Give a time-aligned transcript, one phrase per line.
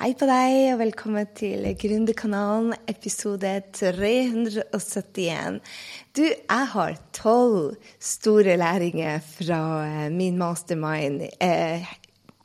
[0.00, 5.58] Hei på deg, og velkommen til Gründerkanalen, episode 371.
[6.16, 11.84] Du, jeg har tolv store læringer fra eh, min mastermind eh,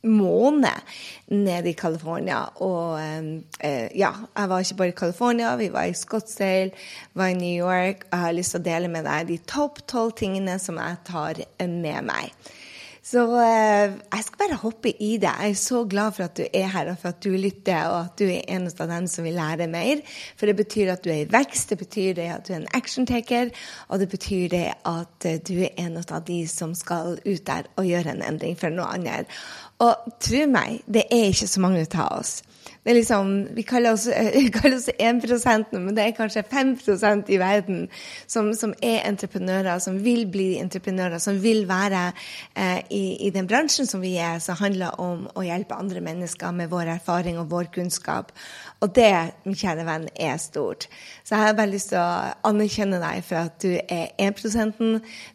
[0.04, 0.92] måned
[1.32, 2.44] nede i California.
[2.60, 6.76] Og eh, ja, jeg var ikke bare i California, vi var i Scottsdale,
[7.16, 8.10] var i New York.
[8.12, 11.46] Jeg har lyst til å dele med deg de topp tolv tingene som jeg tar
[11.64, 12.36] med meg.
[13.08, 15.30] Så eh, jeg skal bare hoppe i det.
[15.30, 18.00] Jeg er så glad for at du er her, og for at du lytter, og
[18.02, 20.02] at du er en av dem som vil lære mer.
[20.36, 22.74] For det betyr at du er i vekst, det betyr det at du er en
[22.76, 23.54] action-taker,
[23.88, 27.72] og det betyr det at eh, du er en av de som skal ut der
[27.78, 29.32] og gjøre en endring for noe annet.
[29.80, 32.42] Og tro meg, det er ikke så mange av oss.
[32.88, 34.06] Det er liksom, vi kaller oss,
[34.56, 37.82] kaller oss 1 men det er kanskje 5% i verden
[38.32, 42.14] som, som, er entreprenører, som vil bli entreprenører, som vil være
[42.56, 46.56] eh, i, i, den bransjen som vi er, som handler om å hjelpe andre mennesker
[46.56, 48.32] med vår erfaring og vår kunnskap.
[48.80, 49.12] Og det,
[49.44, 50.88] min kjære venn, er stort.
[51.28, 54.80] Så jeg har bare lyst til å anerkjenne deg for at du er 1%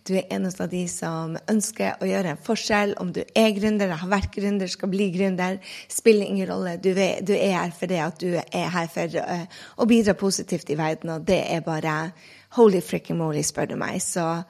[0.09, 2.97] Du er en av de som ønsker å gjøre en forskjell.
[3.03, 6.78] Om du er gründer, har vært gründer, skal bli gründer, spiller ingen rolle.
[6.81, 9.42] Du, du er her fordi at du er her for uh,
[9.76, 12.12] å bidra positivt i verden, og det er bare
[12.56, 13.98] holy fricking moly, spør du meg.
[14.04, 14.44] Så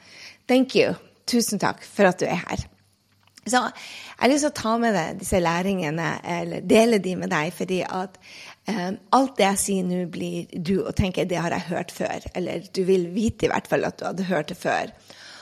[0.51, 0.93] thank you.
[1.27, 2.67] Tusen takk for at du er her.
[3.43, 7.33] Så jeg har lyst til å ta med deg disse læringene, eller dele de med
[7.33, 8.19] deg, fordi at
[8.71, 12.29] um, alt det jeg sier nå, blir du og tenker det har jeg hørt før.
[12.39, 14.95] Eller du vil vite i hvert fall at du hadde hørt det før.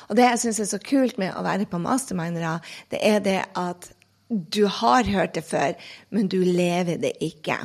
[0.09, 2.57] Og det jeg syns er så kult med å være på mastermindere,
[2.91, 3.91] det er det at
[4.31, 5.75] du har hørt det før,
[6.11, 7.59] men du lever det ikke.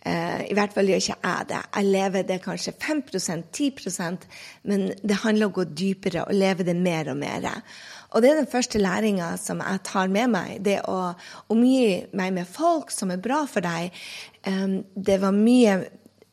[0.00, 1.60] Uh, I hvert fall gjør ikke jeg det.
[1.76, 4.22] Jeg lever det kanskje 5% 10%
[4.62, 7.46] men det handler om å gå dypere og leve det mer og mer.
[8.10, 10.56] Og det er den første læringa som jeg tar med meg.
[10.64, 11.12] Det å
[11.52, 13.92] omgi meg med folk som er bra for deg.
[14.96, 15.76] Det var mye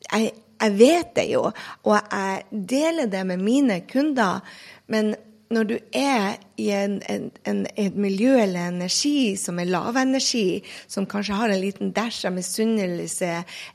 [0.08, 1.44] jeg, jeg vet det jo,
[1.86, 4.40] og jeg deler det med mine kunder.
[4.88, 5.12] Men
[5.54, 10.60] når du er i en, en, en, et miljø eller energi som er lavenergi,
[10.90, 13.30] som kanskje har en liten dæsj av misunnelse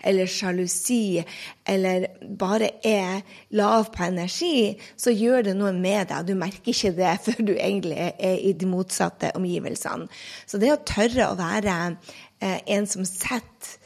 [0.05, 1.23] eller sjalusi,
[1.65, 2.07] eller
[2.39, 3.23] bare er
[3.57, 6.27] lav på energi, så gjør det noe med deg.
[6.29, 10.09] Du merker ikke det før du egentlig er i de motsatte omgivelsene.
[10.45, 13.79] Så det å tørre å være eh, en som setter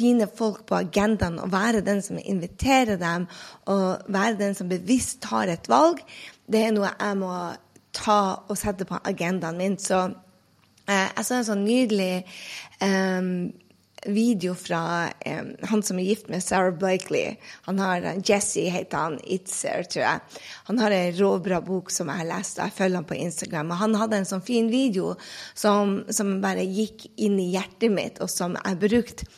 [0.00, 3.28] fine folk på agendaen, og være den som inviterer dem,
[3.70, 6.00] og være den som bevisst tar et valg,
[6.50, 7.32] det er noe jeg må
[7.96, 9.78] ta og sette på agendaen min.
[9.78, 10.02] Så
[10.86, 12.12] eh, jeg så en sånn nydelig
[12.82, 13.32] eh,
[14.06, 17.36] video fra eh, han som er gift med Sarah Blakely.
[17.68, 19.18] Han har, Jesse heter han.
[19.24, 20.42] Itzer, tror jeg.
[20.70, 23.74] Han har en råbra bok som jeg har lest, og jeg følger han på Instagram.
[23.74, 25.14] Og han hadde en sånn fin video
[25.54, 29.28] som, som bare gikk inn i hjertet mitt, og som jeg brukte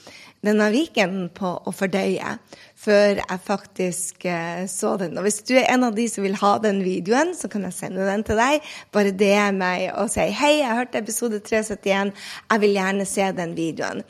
[0.43, 2.37] denne Viken på å fordøye
[2.83, 5.15] før jeg faktisk uh, så den.
[5.19, 7.77] Og hvis du er en av de som vil ha den videoen, så kan jeg
[7.77, 8.67] sende den til deg.
[8.95, 12.13] Bare DM meg og si 'Hei, jeg hørte episode 371.
[12.51, 14.03] Jeg vil gjerne se den videoen'.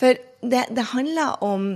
[0.00, 1.72] For det, det handler om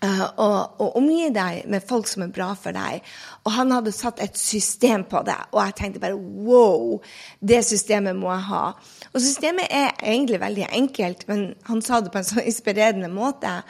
[0.00, 3.04] og, og, omgi deg med folk som er bra for deg.
[3.44, 6.98] Og han hadde satt et system på det, og jeg tenkte bare wow,
[7.40, 8.64] det systemet må jeg ha.
[9.10, 13.60] Og systemet er egentlig veldig enkelt, men han sa det på en så inspirerende måte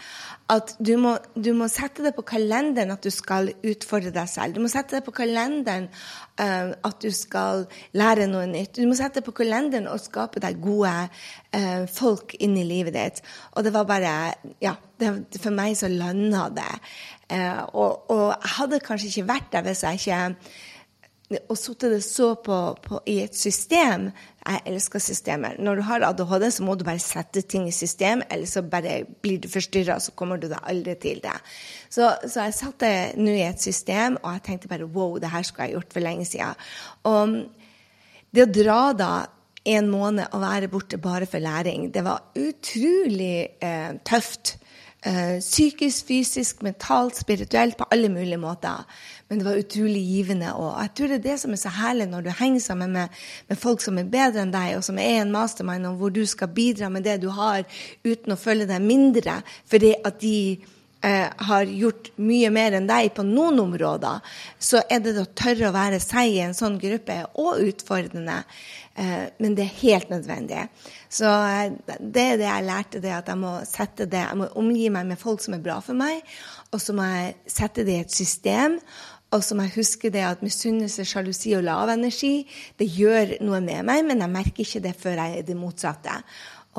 [0.51, 4.57] at du må, du må, sette det på kalenderen at du skal utfordre deg selv.
[4.57, 5.87] Du må sette det på kalenderen
[6.41, 7.67] uh, at du skal
[7.97, 8.81] lære noe nytt.
[8.81, 12.97] Du må sette det på kalenderen og skape deg gode uh, folk inn i livet
[12.99, 13.23] ditt.
[13.55, 14.17] Og det var bare
[14.63, 16.73] Ja, det, for meg så landa det.
[17.31, 20.21] Uh, og, og, jeg hadde kanskje ikke vært der hvis jeg ikke
[21.31, 24.09] og satt det så på, på, i et system.
[24.41, 25.61] Jeg elsker systemer.
[25.63, 29.05] Når du har ADHD, så må du bare sette ting i system, eller så bare
[29.23, 31.37] blir du forstyrra, så kommer du deg aldri til det.
[31.87, 35.47] Så, så jeg satte nå i et system, og jeg tenkte bare wow, det her
[35.47, 36.67] skulle jeg gjort for lenge siden.
[37.07, 37.39] Og
[38.35, 39.13] det å dra da
[39.71, 44.57] en måned og være borte bare for læring, det var utrolig eh, tøft.
[45.01, 48.85] Uh, psykisk, fysisk, mentalt, spirituelt, på alle mulige måter.
[49.31, 50.51] Men det var utrolig givende.
[50.53, 53.23] Og jeg tror det er det som er så herlig når du henger sammen med,
[53.49, 56.21] med folk som er bedre enn deg, og som er en mastermind, og hvor du
[56.29, 57.65] skal bidra med det du har,
[58.05, 59.39] uten å føle deg mindre
[59.71, 60.37] fordi at de
[61.07, 64.21] eh, har gjort mye mer enn deg på noen områder,
[64.59, 68.43] så er det å tørre å være seg i en sånn gruppe og utfordrende.
[69.01, 70.67] Eh, men det er helt nødvendig.
[71.09, 74.51] Så eh, det er det jeg lærte, det at jeg må sette det, jeg må
[74.61, 76.21] omgi meg med folk som er bra for meg,
[76.75, 78.77] og så må jeg sette det i et system.
[79.31, 82.43] Og så må jeg huske det at misunnelse, sjalusi og lav energi
[82.81, 86.17] det gjør noe med meg, men jeg merker ikke det før jeg er det motsatte.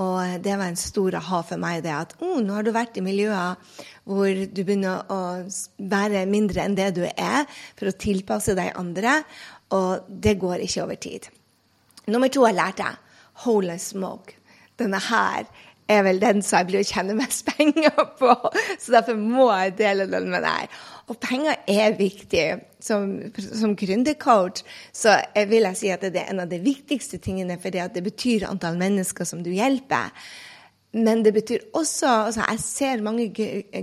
[0.04, 3.00] Og det var en stor aha for meg, det at oh, nå har du vært
[3.00, 3.56] i miljøer
[4.04, 5.22] hvor du begynner å
[5.80, 7.48] være mindre enn det du er,
[7.80, 9.22] for å tilpasse deg andre,
[9.72, 11.32] og det går ikke over tid.
[12.08, 12.96] Nummer to jeg lærte jeg.
[13.46, 14.38] Holy smoke.
[14.80, 15.46] Denne her
[15.92, 18.34] er vel den som jeg blir å tjene mest penger på.
[18.80, 20.72] Så derfor må jeg dele den med deg.
[21.12, 22.46] Og penger er viktig.
[22.82, 24.64] Som, som gründercoach
[24.96, 25.20] så
[25.50, 28.80] vil jeg si at det er en av de viktigste tingene, fordi det betyr antall
[28.80, 30.10] mennesker som du hjelper.
[30.98, 33.30] Men det betyr også altså Jeg ser mange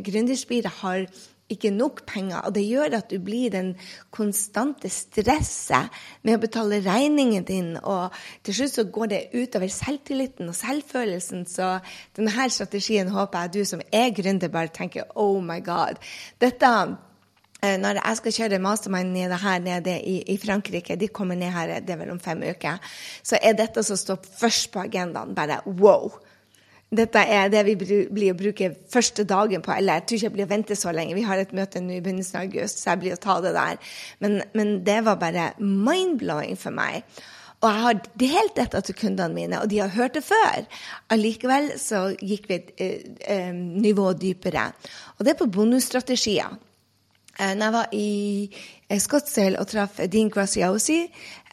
[0.04, 1.06] gründerspirer har
[1.52, 2.42] ikke nok penger.
[2.46, 3.72] Og det gjør at du blir den
[4.14, 5.92] konstante stresset
[6.26, 7.72] med å betale regningen din.
[7.80, 8.14] Og
[8.46, 11.46] til slutt så går det utover selvtilliten og selvfølelsen.
[11.48, 11.78] Så
[12.18, 16.00] denne strategien håper jeg du som er gründer, bare tenker oh my god.
[16.40, 16.72] Dette
[17.62, 21.94] eh, når jeg skal kjøre mastermind her nede i, Frankrike, de kommer ned her det
[21.94, 22.80] er vel om fem uker,
[23.22, 26.12] så er dette som står først på agendaen, bare wow.
[26.88, 29.72] Dette er det vi blir å bruke første dagen på.
[29.74, 31.16] Eller jeg tror ikke jeg blir å vente så lenge.
[31.18, 33.52] Vi har et møte nå i begynnelsen av august, så jeg blir å ta det
[33.56, 33.90] der.
[34.24, 37.04] Men, men det var bare mind-blowing for meg.
[37.58, 40.64] Og jeg har delt dette til kundene mine, og de har hørt det før.
[41.10, 44.68] Allikevel så gikk vi et eh, eh, nivå dypere.
[45.18, 46.54] Og det er på bonusstrategier.
[47.38, 48.08] Eh, når jeg var i
[48.90, 51.04] eh, Scottsdale og traff Dean Graziosi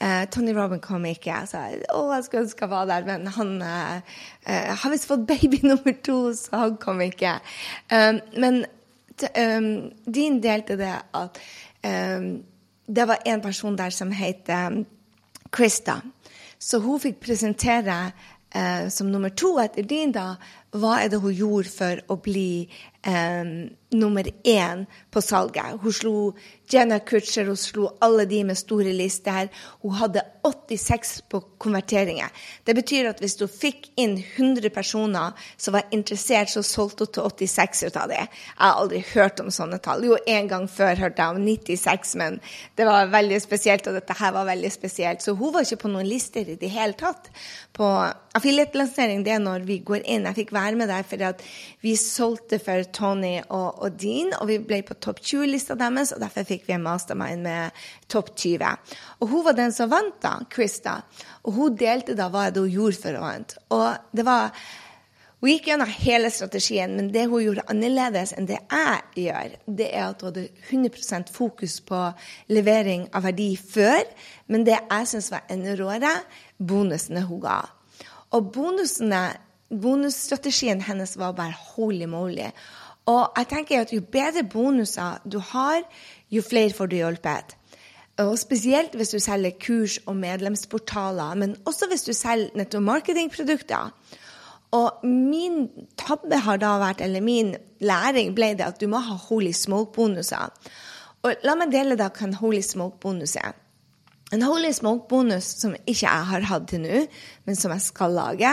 [0.01, 1.29] eh, Tony Robin kom ikke.
[1.29, 1.61] Jeg sa
[1.93, 4.17] å, jeg skulle ønske jeg var der, men han eh,
[4.81, 7.37] har visst fått baby nummer to, så han kom ikke.
[7.93, 8.63] Um, men
[9.29, 9.69] um,
[10.09, 11.37] Dean delte det at
[11.85, 12.31] um,
[12.85, 14.49] det var en person der som het
[15.53, 15.99] Krista.
[16.59, 17.99] Så hun fikk presentere
[18.55, 20.33] uh, som nummer to etter din, da,
[20.75, 22.67] hva er det hun gjorde for å bli
[23.07, 23.43] eh,
[23.95, 25.79] nummer én på salget?
[25.81, 26.15] Hun slo
[26.71, 29.49] Jenna Kutcher, hun slo alle de med store lister.
[29.83, 32.31] Hun hadde 86 på konverteringer.
[32.65, 37.13] Det betyr at hvis du fikk inn 100 personer som var interessert, så solgte hun
[37.13, 38.23] til 86 ut av det.
[38.25, 40.05] Jeg har aldri hørt om sånne tall.
[40.09, 42.39] Jo, en gang før hørte jeg om 96, men
[42.77, 45.21] det var veldig spesielt, og dette her var veldig spesielt.
[45.21, 47.29] Så hun var ikke på noen lister i det hele tatt.
[47.75, 47.91] På
[48.35, 50.25] affiliate-lansering, det er når vi går inn.
[50.31, 51.43] Jeg fikk være være med der at
[51.85, 56.23] vi solgte for Tony og, og Dean, og vi ble på topp 20-lista deres, og
[56.23, 58.65] derfor fikk vi en mastermind med topp 20.
[59.21, 60.99] Og hun var den som vant, da, Krista.
[61.45, 63.55] Og hun delte da hva hun gjorde for å vant.
[63.75, 64.51] Og det var
[65.45, 69.89] hun gikk gjennom hele strategien, men det hun gjorde annerledes enn det jeg gjør, det
[69.91, 71.99] er at hun hadde 100 fokus på
[72.49, 74.07] levering av verdi før.
[74.49, 76.15] Men det jeg syns var enda råere,
[76.57, 77.59] bonusene hun ga.
[78.33, 79.21] Og bonusene
[79.69, 82.49] bonusstrategien hennes var bare holy moly.
[83.05, 85.83] Og jeg tenker at jo bedre bonuser du har,
[86.31, 87.55] jo flere får du hjulpet.
[88.23, 93.91] Og spesielt hvis du selger kurs og medlemsportaler, men også hvis du selger netto marketingprodukter.
[94.71, 95.67] Og min
[95.99, 100.49] tabbe har da vært, eller min læring ble det at du må ha holy smoke-bonuser.
[101.23, 103.53] Og la meg dele da hva en holy smoke-bonus er.
[104.33, 107.05] En Holy Smoke-bonus som ikke jeg har hatt til nå,
[107.45, 108.51] men som jeg skal lage,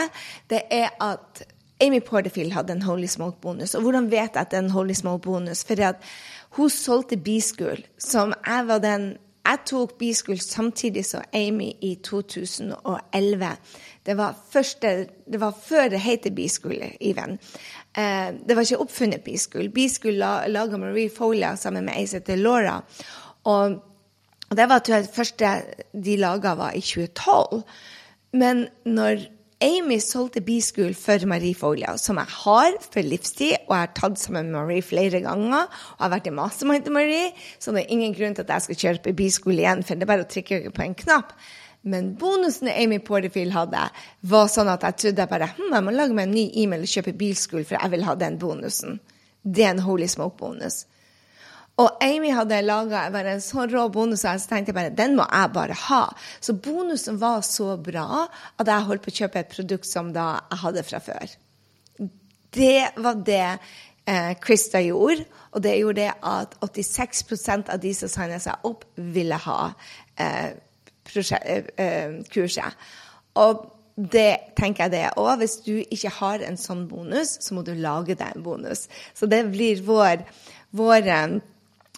[0.53, 1.45] det er at
[1.83, 3.75] Amy Porterfield hadde en Holy Smoke-bonus.
[3.75, 5.65] Og hvordan vet jeg at det er en Holy Smoke-bonus?
[5.65, 6.05] Fordi at
[6.59, 13.47] hun solgte B-School, som jeg var den Jeg tok B-School samtidig som Amy i 2011.
[14.07, 17.39] Det var, første, det var før det het B-School, even.
[17.99, 19.69] Eh, det var ikke oppfunnet B-School.
[19.75, 20.15] B-School
[20.47, 22.85] laga Marie Folia sammen med ei som heter Laura.
[23.45, 23.83] Og
[24.53, 25.51] og det var tror det første
[25.97, 27.63] de laga, var i 2012.
[28.37, 29.23] Men når
[29.63, 34.21] Amy solgte B-School for Marie Folia, som jeg har for livstid, og jeg har tatt
[34.21, 37.31] sammen med Marie flere ganger, og har vært i mastermind til Marie,
[37.63, 40.05] så det er ingen grunn til at jeg skal kjøre på B-School igjen, for det
[40.05, 41.33] er bare å trykke på en knapp.
[41.83, 43.89] Men bonusen Amy Porterfield hadde,
[44.35, 46.85] var sånn at jeg trodde jeg bare hm, jeg må lage meg en ny e-mail
[46.85, 49.01] og kjøpe B-School, for jeg vil ha den bonusen.
[49.43, 50.83] Det er en holy smoke-bonus.
[51.81, 55.53] Og Amy hadde laga en sånn rå bonus, så jeg tenkte bare den må jeg
[55.55, 56.03] bare ha.
[56.41, 58.27] Så bonusen var så bra
[58.61, 61.33] at jeg holdt på å kjøpe et produkt som da jeg hadde fra før.
[62.53, 63.47] Det var det
[64.05, 68.85] eh, Krista gjorde, og det gjorde det at 86% av de som signa seg opp,
[68.97, 69.61] ville ha
[70.21, 70.51] eh,
[71.09, 72.85] prosjekt, eh, kurset.
[73.41, 73.65] Og
[73.97, 75.07] det tenker jeg det.
[75.21, 78.87] Og hvis du ikke har en sånn bonus, så må du lage deg en bonus.
[79.17, 80.25] Så det blir vår,
[80.77, 81.41] vår eh,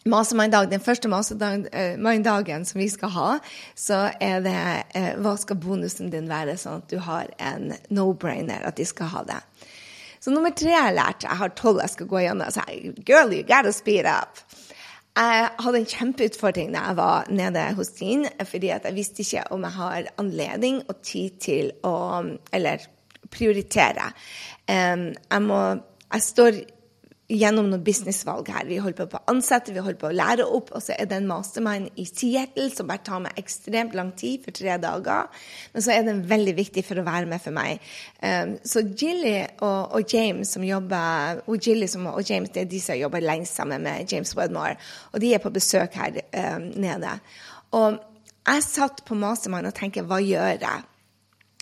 [0.04, 3.28] Mastermind-dag, den første mastermind-dagen eh, som vi skal ha,
[3.72, 4.58] så er det
[4.98, 9.08] eh, hva skal bonusen din være, sånn at du har en no-brainer, at de skal
[9.14, 9.38] ha det.
[10.20, 12.52] Så nummer tre jeg har lært, jeg har tolv jeg skal gå gjennom.
[12.52, 12.66] Så
[13.08, 14.44] girl, you gotta speed up.
[15.16, 19.64] Jeg hadde en kjempeutfordring da jeg var nede hos din, fordi jeg visste ikke om
[19.64, 21.96] jeg har anledning og tid til å
[22.52, 22.84] Eller
[23.32, 24.12] prioritere.
[24.68, 25.60] Jeg må
[26.12, 26.58] Jeg står
[27.32, 28.66] gjennom noen businessvalg her.
[28.68, 31.16] Vi holder på å ansette, vi holder på å lære opp, og så er det
[31.16, 35.30] en mastermind i Seattle som bare tar meg ekstremt lang tid, for tre dager.
[35.72, 37.80] Men så er den veldig viktig for å være med for meg.
[38.20, 42.72] Um, så Jilly og, og, James som jobber, og Jilly som, og James det er
[42.72, 44.76] de som jobber lengst sammen med James Wedmore,
[45.12, 47.16] og de er på besøk her um, nede.
[47.74, 48.02] Og
[48.44, 50.82] jeg satt på mastermind og tenkte hva gjør jeg?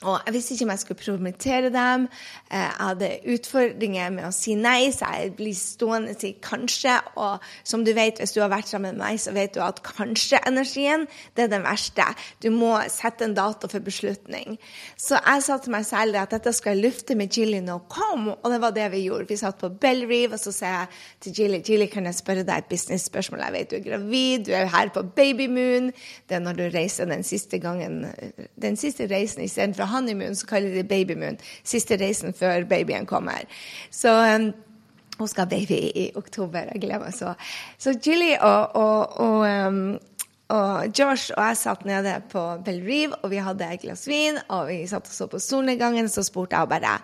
[0.03, 2.07] Og jeg visste ikke om jeg skulle promotere dem.
[2.51, 6.97] Eh, jeg hadde utfordringer med å si nei, så jeg blir stående og si kanskje.
[7.23, 9.83] Og som du vet, hvis du har vært sammen med meg, så vet du at
[9.87, 11.07] kanskje-energien
[11.37, 12.07] det er den verste.
[12.43, 14.59] Du må sette en dato for beslutning.
[15.01, 17.79] Så jeg sa til meg selv at dette skal jeg lufte med Jilly nå.
[17.93, 18.33] Kom!
[18.35, 19.29] Og det var det vi gjorde.
[19.31, 20.91] Vi satt på Bell Reeve, og så sa jeg
[21.23, 23.45] til Jilly Jilly, kan jeg spørre deg et business-spørsmål?
[23.47, 25.93] Jeg vet du er gravid, du er her på babymoon.
[26.29, 28.07] Det er når du reiser den siste gangen,
[28.61, 31.41] den siste reisen istedenfor honeymoon, så kaller de det babymoon.
[31.65, 33.49] Siste reisen før babyen kommer.
[33.91, 34.53] Så um,
[35.19, 36.73] hun skal ha baby i oktober.
[36.73, 37.35] Jeg gleder meg så.
[37.79, 39.83] Så Julie og, og, og, um,
[40.53, 44.41] og Josh og jeg satt nede på Bell Reeve, og vi hadde et glass vin,
[44.49, 46.99] og vi satt og så på solnedgangen, så spurte jeg bare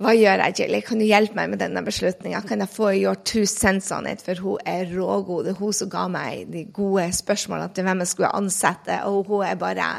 [0.00, 0.78] hva gjør jeg, Jilly?
[0.80, 2.38] Kan du hjelpe meg med denne beslutninga?
[2.48, 4.22] Kan jeg få your two cents on it?
[4.24, 5.44] For hun er rågod.
[5.44, 9.28] Det er hun som ga meg de gode spørsmålene til hvem jeg skulle ansette, og
[9.28, 9.90] hun er bare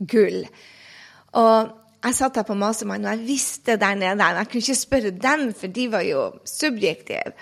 [0.00, 0.46] gull.
[1.32, 1.70] Og
[2.00, 5.54] jeg satt der på masemann, og jeg visste der nede Jeg kunne ikke spørre dem,
[5.54, 7.32] for de var jo subjektive.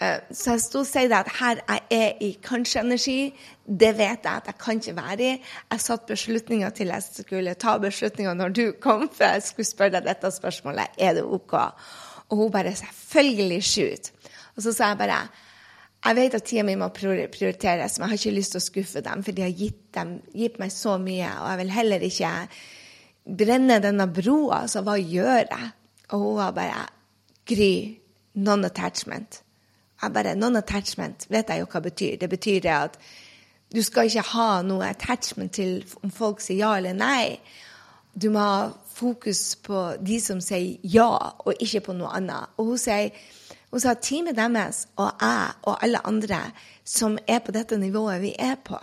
[0.00, 3.34] Eh, så jeg sto og sa at her jeg er i kanskje-energi.
[3.66, 5.42] Det vet jeg at jeg kan ikke være i.
[5.70, 9.98] Jeg satt beslutninga til jeg skulle ta beslutninga når du kom, for jeg skulle spørre
[9.98, 10.96] deg dette spørsmålet.
[10.98, 11.52] Er det OK?
[12.30, 14.10] Og hun bare selvfølgelig shoot.
[14.56, 15.20] Og så sa jeg bare
[16.00, 19.00] jeg vet at tida mi må prioriteres, men jeg har ikke lyst til å skuffe
[19.04, 22.30] dem, for de har gitt, dem, gitt meg så mye, og jeg vil heller ikke
[23.38, 25.70] brenne denne broa, så hva gjør jeg?
[26.10, 26.86] Og hun var bare
[27.50, 27.98] Gry,
[28.34, 29.40] non-attachment.
[30.02, 32.16] Jeg bare, Non-attachment vet jeg jo hva det betyr.
[32.20, 33.00] Det betyr det at
[33.74, 37.38] du skal ikke ha noe attachment til om folk sier ja eller nei.
[38.14, 41.10] Du må ha fokus på de som sier ja,
[41.44, 42.50] og ikke på noe annet.
[42.58, 43.14] Og hun sier
[43.70, 46.40] hun sa teamet deres og jeg og alle andre
[46.84, 48.78] som er på dette nivået vi er på,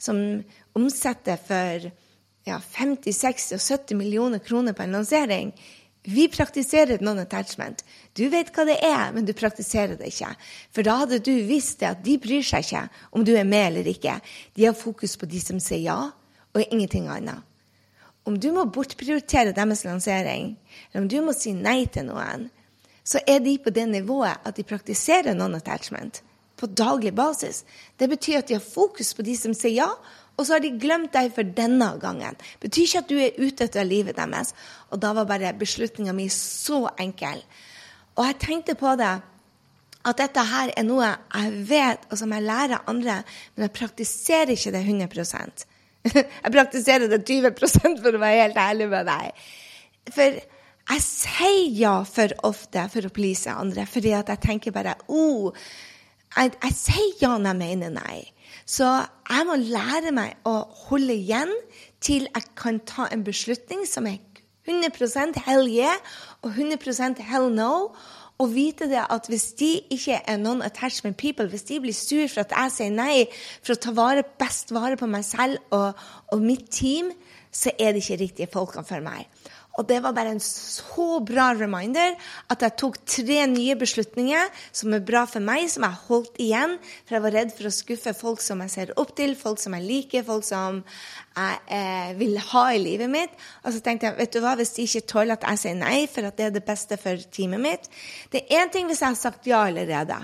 [0.00, 0.40] som
[0.74, 1.90] omsetter for
[2.48, 5.52] ja, 50, 60 og 70 millioner kroner på en lansering.
[6.02, 7.82] Vi praktiserer non-attachment.
[8.16, 10.30] Du vet hva det er, men du praktiserer det ikke.
[10.72, 13.66] For da hadde du visst det at de bryr seg ikke om du er med
[13.68, 14.16] eller ikke.
[14.56, 15.98] De har fokus på de som sier ja,
[16.56, 17.44] og ingenting annet.
[18.24, 20.54] Om du må bortprioritere deres lansering,
[20.90, 22.48] eller om du må si nei til noen,
[23.04, 26.22] så er de på det nivået at de praktiserer non-attachment
[26.60, 27.64] på daglig basis.
[27.96, 29.88] Det betyr at de har fokus på de som sier ja,
[30.36, 32.38] og så har de glemt deg for denne gangen.
[32.62, 34.54] Betyr ikke at du er ute etter livet deres.
[34.88, 37.42] Og da var bare beslutninga mi så enkel.
[38.16, 39.18] Og jeg tenkte på det
[40.00, 43.18] at dette her er noe jeg vet, og som jeg lærer andre,
[43.54, 45.66] men jeg praktiserer ikke det 100%
[46.16, 49.42] Jeg praktiserer det 20% for å være helt ærlig med deg.
[50.14, 54.96] For jeg sier ja for ofte for å please andre, fordi at jeg tenker bare
[55.12, 55.52] oh,
[56.32, 58.18] jeg, jeg sier ja når jeg mener nei.
[58.70, 61.50] Så jeg må lære meg å holde igjen
[62.02, 64.20] til jeg kan ta en beslutning som er
[64.68, 65.96] 100 hell yeah
[66.44, 67.90] og 100% hell no.
[68.40, 72.40] Og vite det at hvis de ikke er non-attachment people, hvis de blir sur for
[72.40, 73.26] at jeg sier nei,
[73.60, 75.98] for å ta vare, best vare på meg selv og,
[76.32, 77.10] og mitt team,
[77.52, 79.28] så er det ikke riktige folkene for meg.
[79.80, 82.12] Og det var bare en så bra reminder
[82.52, 86.76] at jeg tok tre nye beslutninger som er bra for meg, som jeg holdt igjen.
[87.08, 89.76] For jeg var redd for å skuffe folk som jeg ser opp til, folk som
[89.78, 93.38] jeg liker, folk som jeg eh, vil ha i livet mitt.
[93.64, 96.04] Og så tenkte jeg vet du hva, hvis de ikke tåler at jeg sier nei,
[96.10, 97.88] for at det er det beste for teamet mitt
[98.32, 100.20] Det er én ting hvis jeg har sagt ja allerede.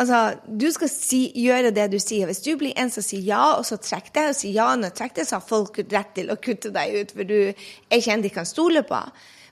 [0.00, 2.28] Altså, Du skal si, gjøre det du sier.
[2.30, 4.94] Hvis du blir en som sier ja, og så trekker deg, og sier ja når
[4.94, 7.98] du trekker deg, så har folk rett til å kutte deg ut, for du er
[7.98, 9.00] ikke en de kan stole på.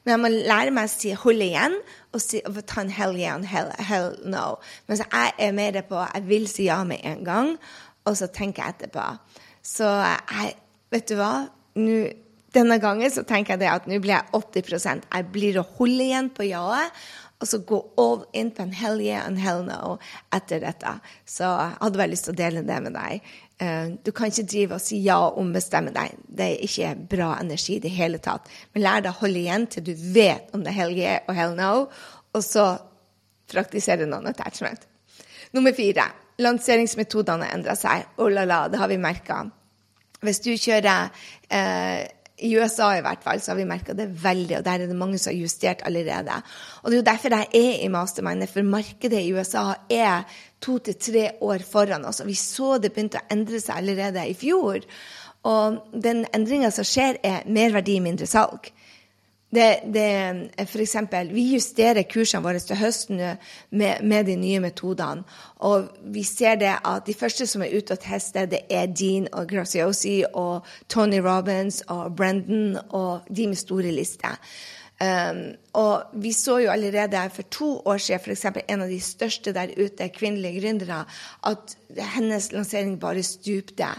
[0.04, 1.74] Men jeg må lære meg å si holde igjen
[2.14, 4.46] og, si, ta en hell yeah og hell, hell no.
[4.88, 7.52] Men så jeg er mer på jeg vil si ja med en gang,
[8.08, 9.04] og så tenker jeg etterpå.
[9.68, 10.54] Så jeg,
[10.94, 11.32] vet du hva?
[11.76, 11.98] Nå,
[12.56, 16.06] denne gangen så tenker jeg det at nå blir jeg 80% Jeg blir å holde
[16.06, 16.94] igjen på ja-et
[17.38, 19.96] og så gå all in på en hell yeah and hell no
[20.34, 20.96] etter dette.
[21.26, 23.28] Så jeg hadde bare lyst til å dele det med deg.
[23.62, 26.18] Eh, du kan ikke drive og si ja og ombestemme deg.
[26.26, 28.50] Det er ikke bra energi i det hele tatt.
[28.74, 31.38] Men lær deg å holde igjen til du vet om det er hell yeah og
[31.38, 31.72] hell no,
[32.34, 32.66] og så
[33.48, 34.88] praktisere non-attachment.
[35.54, 36.10] Nummer fire.
[36.42, 38.10] Lanseringsmetodene endrer seg.
[38.18, 39.44] Oh la la, det har vi merka.
[40.26, 41.08] Hvis du kjører
[41.54, 42.02] eh,
[42.38, 44.96] i USA i hvert fall så har vi merka det veldig, og der er det
[44.98, 46.40] mange som har justert allerede.
[46.82, 50.26] Og det er jo derfor jeg er i mastermindet, for markedet i USA er
[50.62, 52.20] to til tre år foran oss.
[52.22, 54.86] Og vi så det begynte å endre seg allerede i fjor.
[55.48, 58.70] Og den endringa som skjer, er merverdi, mindre salg.
[59.54, 65.24] Det, det, for eksempel, vi justerer kursene våre til høsten med, med, de nye metodene.
[65.64, 69.28] Og vi ser det at de første som er ute og tester, det er Dean
[69.32, 74.36] og Graciosi og Tony Robins og Brendan og de med store lister.
[74.98, 78.44] Um, og vi så jo allerede for to år siden f.eks.
[78.68, 81.04] en av de største der ute, kvinnelige gründere,
[81.46, 81.76] at
[82.16, 83.92] hennes lansering bare stupte.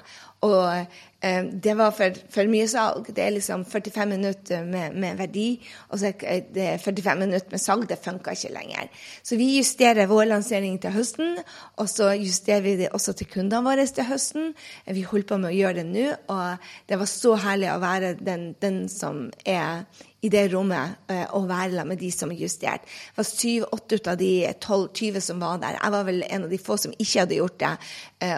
[0.45, 0.85] Og
[1.21, 3.09] eh, det var for, for, mye salg.
[3.15, 5.47] Det er liksom 45 minutter med, med verdi,
[5.89, 7.87] og så er det 45 minutter med salg.
[7.89, 8.87] Det funka ikke lenger.
[9.23, 11.41] Så vi justerer vår lansering til høsten,
[11.75, 14.53] og så justerer vi det også til kundene våre til høsten.
[14.87, 18.15] Vi holder på med å gjøre det nå, og det var så herlig å være
[18.23, 19.83] den, den som er
[20.21, 22.83] i det rommet uh, og være med de som er justert.
[22.83, 25.77] Det var syv-åtte ut av de 12-20 som var der.
[25.79, 27.71] Jeg var vel en av de få som ikke hadde gjort det,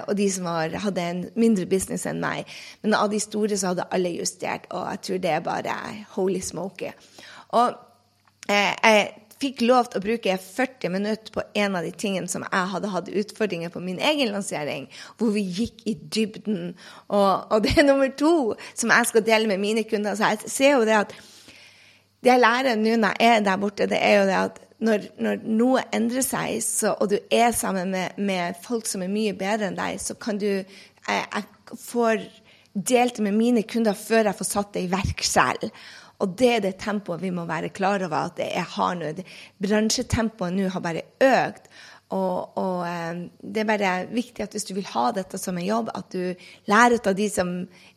[0.07, 2.49] og de som var, hadde en mindre business enn meg.
[2.83, 5.77] Men av de store så hadde alle justert, og jeg tror det er bare
[6.15, 6.91] holy smoky.
[7.57, 7.73] Og
[8.49, 9.09] eh, jeg
[9.41, 12.91] fikk lov til å bruke 40 minutter på en av de tingene som jeg hadde
[12.93, 16.75] hatt utfordringer på min egen lansering, hvor vi gikk i dybden.
[17.09, 20.17] Og, og det er nummer to som jeg skal dele med mine kunder.
[20.17, 21.15] Så jeg ser jo det at
[22.21, 25.07] det jeg lærer nå når jeg er der borte, det er jo det at når,
[25.21, 29.35] når noe endrer seg, så, og du er sammen med, med, folk som er mye
[29.37, 30.49] bedre enn deg, så kan du
[31.09, 32.19] Jeg, jeg får
[32.73, 35.71] delt med mine kunder før jeg får satt det i verk selv.
[36.21, 39.09] Og det er det tempoet vi må være klar over at jeg har nå.
[39.63, 41.71] Bransjetempoet nå har bare økt.
[42.11, 45.65] Og, og, eh, det er bare viktig at hvis du vil ha dette som en
[45.65, 47.53] jobb, at du lærer ut av de som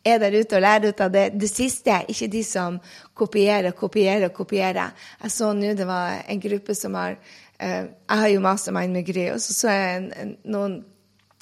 [0.06, 2.78] er der ute, og lærer ut av det, det siste, ikke de som
[3.18, 4.94] kopierer, kopierer, kopierer.
[5.22, 9.06] Jeg så nå det var en gruppe som har uh, Jeg har jo mastermind med
[9.08, 10.78] Gry, og så så jeg en, en, noen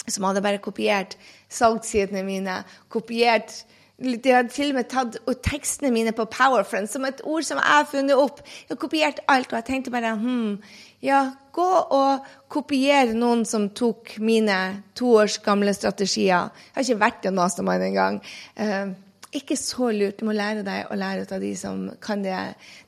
[0.07, 1.17] som hadde bare kopiert
[1.53, 2.57] salgssidene mine,
[2.91, 3.61] kopiert
[4.03, 7.69] de hadde til og med tatt tekstene mine på PowerFriend, som et ord som jeg
[7.69, 8.41] har funnet opp.
[8.43, 10.57] Jeg har kopiert alt, og jeg tenkte bare hm,
[11.03, 11.21] ja,
[11.53, 14.59] gå og kopiere noen som tok mine
[14.97, 16.49] to års gamle strategier.
[16.49, 18.21] Jeg har ikke vært en mastermind engang.
[18.57, 18.93] Uh,
[19.37, 20.19] ikke så lurt.
[20.19, 22.35] Du må lære deg å lære ut av de som kan det.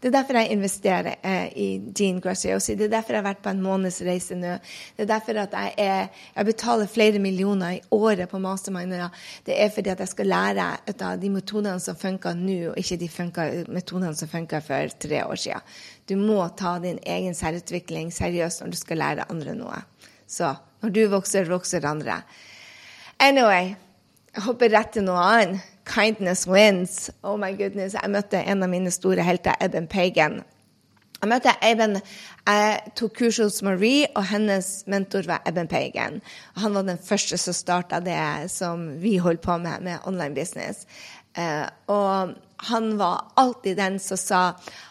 [0.02, 2.76] Det er derfor jeg investerer eh, i Jean Graciosi.
[2.78, 4.56] Det er derfor jeg har vært på en måneds reise nå.
[4.96, 9.10] Det er derfor at jeg, er, jeg betaler flere millioner i året på masterminder.
[9.48, 12.82] Det er fordi at jeg skal lære ut av de metodene som funker nå, og
[12.82, 15.78] ikke de funker, metodene som funka for tre år siden.
[16.06, 19.82] Du må ta din egen selvutvikling seriøst når du skal lære andre noe.
[20.28, 20.54] Så
[20.84, 22.20] når du vokser, vokser andre.
[23.20, 23.76] Anyway,
[24.36, 25.72] jeg hopper rett til noe annet.
[25.86, 27.10] Kindness wins.
[27.24, 27.94] Oh my goodness.
[27.96, 30.42] Jeg møtte en av mine store helter, Eben Pagan.
[31.22, 32.00] Jeg møtte Eben,
[32.46, 36.20] jeg tok kurs hos Marie, og hennes mentor var Eben Pagan.
[36.58, 38.18] Han var den første som starta det
[38.52, 40.84] som vi holdt på med, med online business.
[41.38, 44.42] Uh, og han var alltid den som sa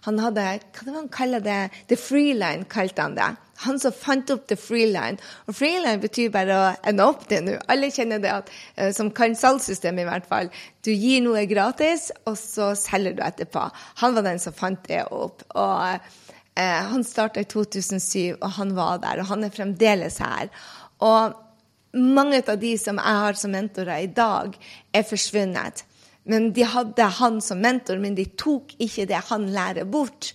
[0.05, 1.71] Han hadde Hva det var han kaller det?
[1.89, 3.31] The freeline, kalte han det
[3.65, 5.21] han som fant opp the freeline.
[5.49, 7.57] Og freeline betyr bare å ende opp det nå.
[7.71, 10.51] Alle kjenner det at, uh, som kan salgssystemet, i hvert fall.
[10.85, 13.69] Du gir noe gratis, og så selger du etterpå.
[14.03, 15.47] Han var den som fant det opp.
[15.55, 15.87] Og
[16.59, 19.23] eh, han starta i 2007, og han var der.
[19.23, 20.53] Og han er fremdeles her.
[21.05, 21.41] Og
[21.95, 24.57] mange av de som jeg har som mentorer i dag,
[24.93, 25.85] er forsvunnet.
[26.25, 30.33] Men de hadde han som mentor, men de tok ikke det han lærer, bort.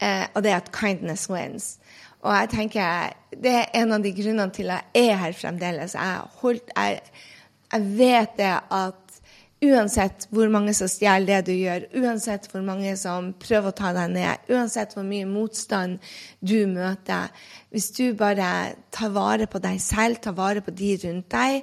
[0.00, 1.78] Eh, og det er at kindness wins.
[2.20, 5.94] Og jeg tenker, Det er en av de grunnene til at jeg er her fremdeles.
[5.94, 7.00] Jeg, holdt, jeg,
[7.72, 9.10] jeg vet det at
[9.60, 13.92] uansett hvor mange som stjeler det du gjør, uansett hvor mange som prøver å ta
[13.96, 15.98] deg ned, uansett hvor mye motstand
[16.40, 17.28] du møter
[17.70, 21.60] Hvis du bare tar vare på deg selv, tar vare på de rundt deg,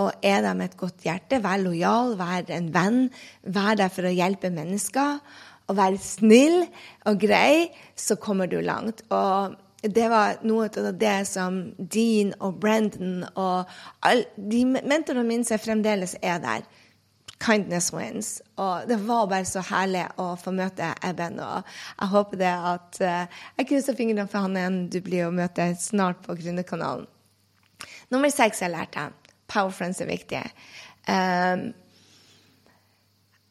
[0.00, 3.00] og er med et godt hjerte, vær lojal, vær en venn,
[3.42, 5.18] vær der for å hjelpe mennesker,
[5.68, 6.64] og vær snill
[7.08, 9.04] og grei, så kommer du langt.
[9.12, 13.70] Og det var noe av det som Dean og Brendan og
[14.06, 16.66] all, de mentorene mine som fremdeles er der.
[17.42, 18.36] Kindness wins.
[18.62, 21.40] Og det var bare så herlig å få møte Eben.
[21.42, 21.64] Og
[21.98, 25.72] jeg håper det at uh, Jeg krysser fingrene for han igjen du blir å møte
[25.82, 27.08] snart på Gründerkanalen.
[28.14, 29.08] Nummer seks jeg lærte.
[29.52, 30.44] Power friends er viktige.
[31.08, 31.72] Um,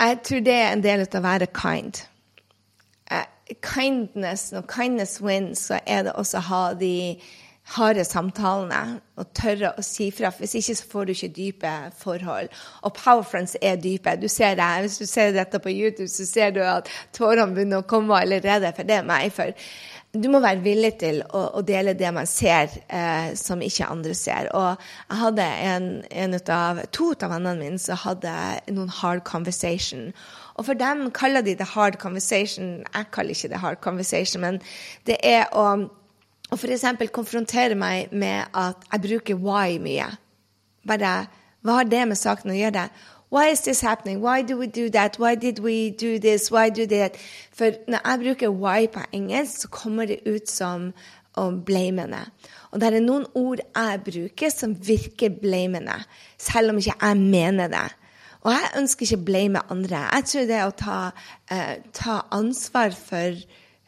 [0.01, 2.01] jeg tror det er en del av å være kind
[3.61, 6.95] kindness, når kindness wins, så er det også å ha de
[7.71, 10.31] harde samtalene og tørre å si fra.
[10.37, 12.49] Hvis ikke så får du ikke dype forhold.
[12.81, 14.15] Og power friends er dype.
[14.19, 14.69] Du ser det.
[14.85, 18.73] Hvis du ser dette på YouTube, så ser du at tårene begynner å komme allerede.
[18.75, 19.29] For det er meg.
[19.35, 19.53] For
[20.11, 24.15] du må være villig til å, å dele det man ser eh, som ikke andre
[24.17, 24.49] ser.
[24.57, 24.73] Og
[25.07, 28.33] jeg hadde en, en av, to av vennene mine som hadde
[28.75, 30.09] noen hard conversation.
[30.59, 32.81] Og for dem kaller de det hard conversation.
[32.83, 34.59] Jeg kaller ikke det hard conversation, men
[35.07, 35.67] det er å,
[36.51, 36.89] å f.eks.
[37.15, 40.11] konfrontere meg med at jeg bruker why mye.
[40.87, 41.15] Bare
[41.61, 42.87] hva har det med saken å gjøre?
[43.31, 44.19] Why is this happening?
[44.21, 45.15] Why do we do that?
[45.15, 46.51] Why did we do this?
[46.51, 47.15] Why do that?
[47.51, 50.93] For når jeg bruker why på engelsk, så kommer det ut som
[51.65, 52.25] blamende.
[52.71, 55.95] Og det er noen ord jeg bruker som virker blamende,
[56.37, 57.87] selv om ikke jeg mener det.
[58.41, 60.03] Og jeg ønsker ikke å blame andre.
[60.11, 60.99] Jeg tror det er å ta,
[61.47, 63.37] eh, ta ansvar for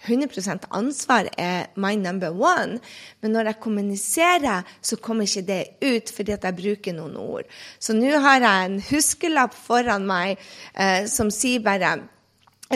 [0.08, 2.80] 100% ansvar er my number one.
[3.22, 7.48] Men når jeg kommuniserer, så kommer ikke det ut fordi at jeg bruker noen ord.
[7.80, 10.36] Så nå har jeg en huskelapp foran meg
[10.74, 11.96] eh, som sier bare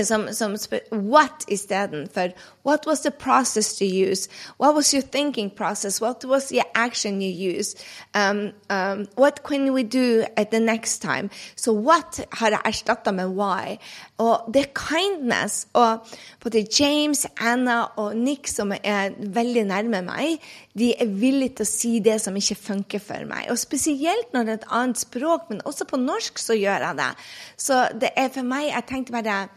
[0.04, 0.56] som, som
[0.92, 2.34] what istedenfor.
[2.64, 4.30] What was the process to use?
[4.58, 6.02] What was your thinking process?
[6.02, 7.84] What was the action you used?
[8.14, 11.30] Um, um, what can we do at the next time?
[11.56, 13.78] Så what har jeg erstatta med why.
[14.18, 15.68] Og det er kindness.
[15.74, 16.08] Og
[16.44, 20.42] både James, Anna og Nick, som er veldig nærme meg,
[20.78, 23.48] de er villige til å si det som ikke funker for meg.
[23.50, 27.00] Og spesielt når det er et annet språk, men også på norsk så gjør jeg
[27.00, 27.12] det.
[27.58, 29.48] Så det er for meg Jeg tenkte bare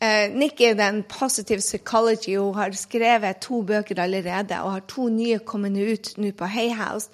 [0.00, 2.36] Nick er den Positive Psychology.
[2.38, 7.10] Hun har skrevet to bøker allerede og har to nye kommet ut nå på Hayhouse.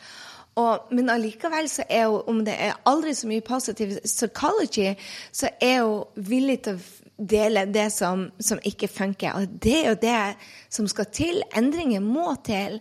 [0.55, 4.93] Og, men allikevel så er hun, om det er aldri så mye positive psychology,
[5.33, 9.35] så er hun villig til å dele det som, som ikke funker.
[9.35, 10.21] Og det er jo det
[10.71, 11.43] som skal til.
[11.57, 12.79] Endringer må til.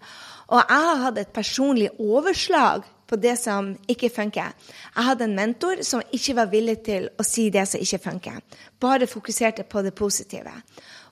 [0.47, 4.53] Og jeg har hatt et personlig overslag på det som ikke funker.
[4.95, 8.41] Jeg hadde en mentor som ikke var villig til å si det som ikke funker.
[8.81, 10.53] Bare fokuserte på det positive.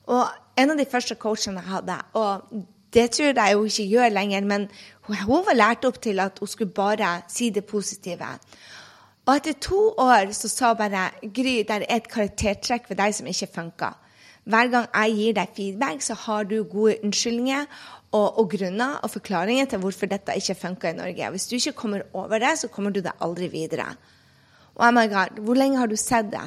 [0.09, 0.25] Og
[0.57, 4.47] en av de første coachene jeg hadde, og det tror jeg hun ikke gjør lenger,
[4.49, 4.67] men
[5.05, 8.33] hun var lært opp til at hun skulle bare si det positive.
[9.27, 13.29] Og etter to år så sa bare Gry det er et karaktertrekk ved deg som
[13.29, 13.93] ikke funker.
[14.49, 17.65] Hver gang jeg gir deg feedback, så har du gode unnskyldninger
[18.12, 21.30] og, og grunner og forklaringer til hvorfor dette ikke funker i Norge.
[21.34, 23.93] Hvis du ikke kommer over det, så kommer du deg aldri videre.
[24.76, 26.43] Og oh my God, hvor lenge har du sett det?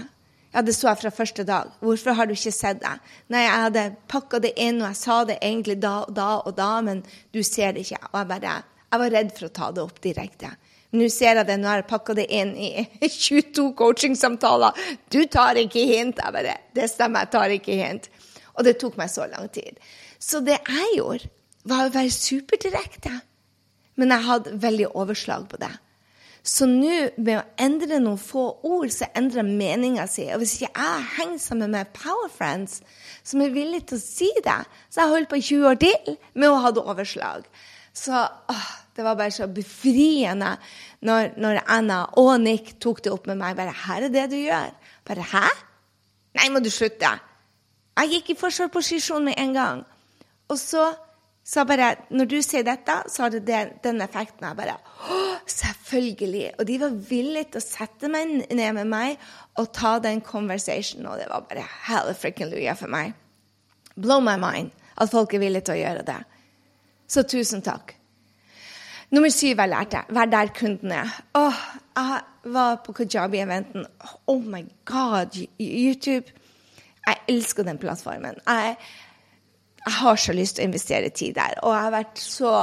[0.55, 1.73] Ja, det så jeg fra første dag.
[1.83, 2.93] Hvorfor har du ikke sett det?
[3.33, 6.55] Nei, jeg hadde pakka det inn, og jeg sa det egentlig da og da og
[6.55, 7.03] da, men
[7.35, 7.99] du ser det ikke.
[8.13, 8.63] Og jeg bare
[8.95, 10.53] Jeg var redd for å ta det opp direkte.
[10.95, 12.69] Nå ser jeg det, nå har jeg pakka det inn i
[13.11, 14.79] 22 coachingsamtaler.
[15.11, 16.21] Du tar ikke hint.
[16.23, 18.07] Jeg bare Det stemmer, jeg tar ikke hint.
[18.55, 19.81] Og det tok meg så lang tid.
[20.23, 21.33] Så det jeg gjorde,
[21.69, 23.15] var å være superdirekte.
[24.01, 25.73] Men jeg hadde veldig overslag på det.
[26.45, 30.27] Så nå, med å endre noen få ord, så endrer jeg meninga si.
[30.35, 32.83] Og hvis ikke jeg henger sammen med power friends
[33.25, 34.59] som er villige til å si det,
[34.93, 37.47] så jeg holdt på i 20 år til med å ha det overslag.
[37.97, 40.57] Så åh, det var bare så befriende
[41.01, 43.57] når, når, Anna og Nick tok det opp med meg.
[43.57, 44.75] Bare 'Her er det du gjør.'
[45.07, 45.65] Bare 'Hæ?'
[46.35, 47.09] Nei, må du slutte.
[47.97, 49.85] Jeg gikk i forsvarsposisjon med en gang.
[50.49, 50.93] Og så
[51.45, 54.47] så bare, når du sier dette, så har det den, effekten.
[54.49, 55.19] Jeg bare Å,
[55.51, 56.47] selvfølgelig!
[56.59, 59.27] Og de var villige til å sette meg ned med meg
[59.61, 63.13] og ta den conversationen, og det var bare hallelujah for meg.
[63.95, 66.17] Blow my mind at folk er villige til å gjøre det.
[67.13, 67.93] Så tusen takk.
[69.13, 70.01] Nummer syv jeg lærte.
[70.17, 71.13] Vær der kunden er.
[71.37, 71.61] Åh,
[71.95, 73.85] jeg var på Kajabi-eventen.
[74.27, 76.33] Oh my God, YouTube.
[77.05, 78.41] Jeg elsker den plattformen.
[78.47, 78.77] Jeg
[79.85, 81.59] jeg har så lyst til å investere tid der.
[81.63, 82.55] Og jeg har vært så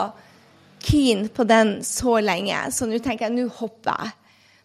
[0.81, 4.17] keen på den så lenge, så nå tenker jeg nå hopper jeg.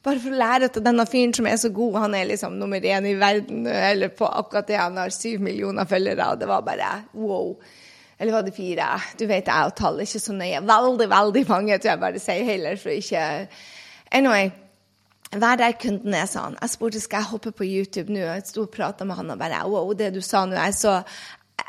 [0.06, 2.80] Bare for å lære at denne fyren som er så god, han er liksom nummer
[2.80, 6.62] én i verden, eller på akkurat det, han har syv millioner følgere, og det var
[6.64, 7.56] bare wow.
[8.16, 8.86] Eller var det fire?
[9.18, 10.62] Du vet jeg og tall er ikke så nøye.
[10.64, 13.24] Veldig, veldig mange, tror jeg bare sier heller, for ikke
[14.14, 14.52] Anyway.
[15.34, 16.54] Vær der kunden er, sa han.
[16.62, 18.20] Jeg spurte skal jeg hoppe på YouTube nå.
[18.22, 21.00] Jeg sto og prata med han og bare wow, det du sa nå, jeg så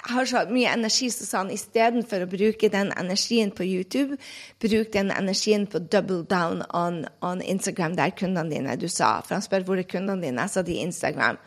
[0.07, 4.17] har så mye energi, så sa han istedenfor å bruke den energien på YouTube,
[4.63, 9.17] bruk den energien på double down on, on Instagram, der kundene dine du sa.
[9.23, 10.45] For han spør hvor er kundene dine.
[10.47, 11.39] Jeg sa de Instagram.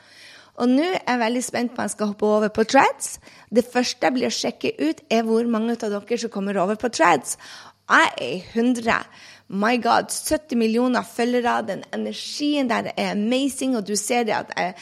[0.61, 3.15] Og nå er jeg veldig spent på om jeg skal hoppe over på Threads.
[3.49, 6.77] Det første jeg blir å sjekke ut, er hvor mange av dere som kommer over
[6.81, 7.39] på Threads.
[7.91, 8.99] Jeg er 100.
[9.51, 11.67] My God, 70 millioner følgere.
[11.67, 14.77] Den energien der er amazing, og du ser det at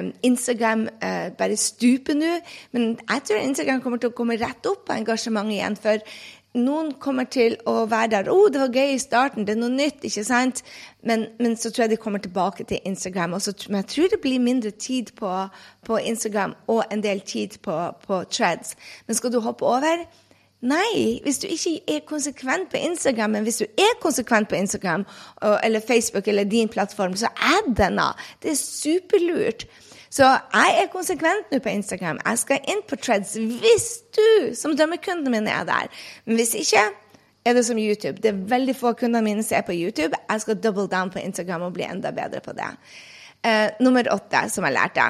[0.00, 2.36] um, Instagram uh, bare stuper nå.
[2.72, 5.76] Men jeg tror Instagram kommer til å komme rett opp på engasjementet igjen.
[5.76, 6.06] For
[6.54, 8.30] noen kommer til å være der.
[8.30, 9.46] 'Å, oh, det var gøy i starten.
[9.46, 10.62] Det er noe nytt.' ikke sant?
[11.02, 13.40] Men, men så tror jeg de kommer tilbake til Instagram.
[13.40, 15.30] Så, men jeg tror det blir mindre tid på,
[15.82, 18.76] på Instagram og en del tid på, på threads.
[19.06, 20.06] Men skal du hoppe over?
[20.62, 25.04] Nei, hvis du ikke er konsekvent på Instagram, men hvis du er konsekvent på Instagram
[25.42, 28.12] eller Facebook eller din plattform, så er denne.
[28.42, 29.66] Det er superlurt.
[30.10, 32.20] Så jeg er konsekvent nå på Instagram.
[32.24, 35.88] Jeg skal inn på Treads hvis du, som dømmekunden min, er der.
[36.24, 36.84] Men hvis ikke,
[37.44, 38.22] er det som YouTube.
[38.22, 40.14] Det er veldig få kundene mine som er på YouTube.
[40.30, 42.70] Jeg skal double down på Instagram og bli enda bedre på det.
[43.46, 45.08] Uh, nummer åtte, som jeg lærte.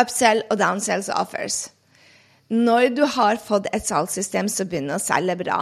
[0.00, 1.70] Upsell og downsells offers.
[2.52, 5.58] Når du har fått et salgssystem som begynner å selge bra,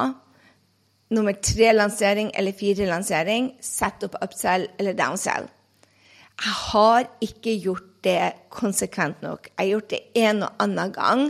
[1.14, 5.46] nummer tre lansering eller fire lansering, sett opp upsell eller downsell.
[6.40, 9.50] Jeg har ikke gjort det konsekvent nok.
[9.52, 11.24] Jeg har gjort det en og annen gang.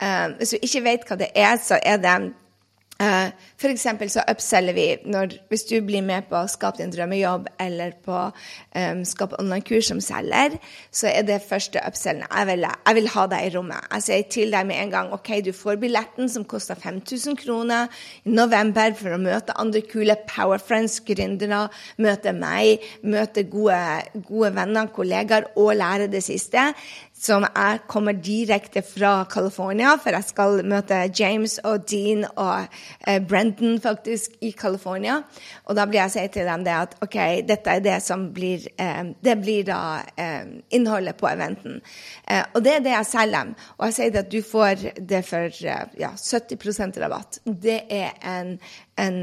[0.00, 2.16] Um, hvis du ikke vet hva det er, så er det
[3.00, 7.46] Uh, for eksempel så upseller vi når, hvis du blir med på Skap din drømmejobb
[7.60, 10.58] eller på um, Skap online-kurs som selger,
[10.92, 13.86] så er det første upsellen jeg jeg vil ha deg i rommet.
[13.94, 17.88] Jeg sier til deg med en gang OK, du får billetten som koster 5000 kroner
[18.24, 21.62] i november for å møte andre kule Power Friends-gründere,
[22.04, 23.80] møte meg, møte gode,
[24.28, 26.70] gode venner, kollegaer og lære det siste
[27.20, 32.70] som jeg kommer direkte fra California, for jeg skal møte James og Dean og
[33.06, 35.18] eh, Brendan faktisk i California.
[35.68, 38.64] Og da blir jeg si til dem det at OK, dette er det som blir
[38.80, 41.80] eh, Det blir da eh, innholdet på eventen.
[42.24, 43.54] Eh, og det er det jeg selger dem.
[43.78, 47.42] Og jeg sier at du får det for eh, ja, 70% rabatt.
[47.44, 48.56] Det er en
[49.00, 49.16] en,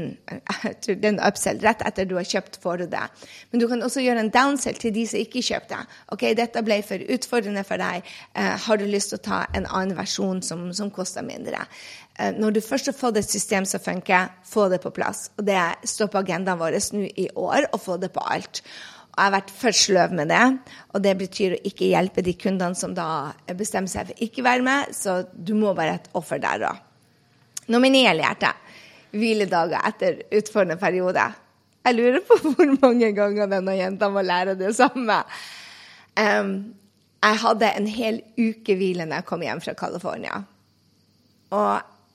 [0.88, 1.60] en upsell.
[1.64, 3.04] Rett etter du har kjøpt, du det.
[3.50, 5.78] Men du kan også gjøre en downsell til de som ikke kjøpte.
[6.14, 8.04] Ok, dette ble for utfordrende for deg.
[8.34, 11.64] Eh, har du lyst til å ta en annen versjon som, som koster mindre?
[12.18, 15.28] Eh, når du først har fått et system som funker, få det på plass.
[15.38, 18.62] Og det står på agendaen vår nå i år, å få det på alt.
[19.18, 20.44] Og jeg har vært for sløv med det,
[20.94, 24.62] og det betyr å ikke hjelpe de kundene som da bestemmer seg for ikke være
[24.62, 26.84] med, så du må være et offer der, òg.
[27.68, 28.52] Nummer ni er hjerte
[29.14, 31.24] hviledager etter utfordrende periode.
[31.86, 35.22] Jeg lurer på hvor mange ganger denne jenta må lære det samme.
[36.18, 36.52] Um,
[37.18, 40.42] jeg hadde en hel uke hvile når jeg kom hjem fra California.
[41.54, 41.70] Og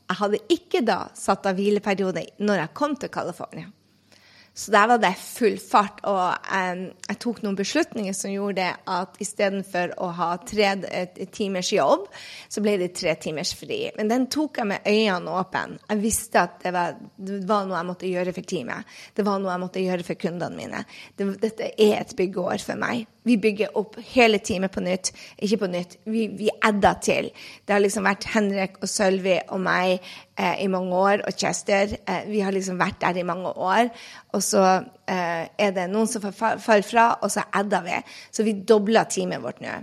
[0.09, 3.71] jeg hadde ikke da satt av hvileperiode når jeg kom til California.
[4.53, 6.01] Så der var det full fart.
[6.05, 10.75] Og um, jeg tok noen beslutninger som gjorde at istedenfor å ha tre
[11.33, 12.05] timers jobb,
[12.49, 13.87] så ble det tre timers fri.
[13.97, 15.79] Men den tok jeg med øynene åpne.
[15.89, 18.93] Jeg visste at det var, det var, noe jeg måtte gjøre for teamet.
[19.17, 20.85] Det var noe jeg måtte gjøre for kundene mine.
[21.17, 23.07] Det, dette er et byggeår for meg.
[23.23, 25.11] Vi bygger opp hele teamet på nytt.
[25.43, 27.29] Ikke på nytt, vi, vi adda til.
[27.63, 29.93] Det har liksom vært Henrik og Sølvi og meg
[30.35, 31.95] eh, i mange år, og Chester.
[32.03, 33.93] Eh, vi har liksom vært der i mange år.
[34.35, 34.65] Og så
[35.07, 38.01] eh, er det noen som faller fra, og så adder vi.
[38.31, 39.79] Så vi dobler teamet vårt nå.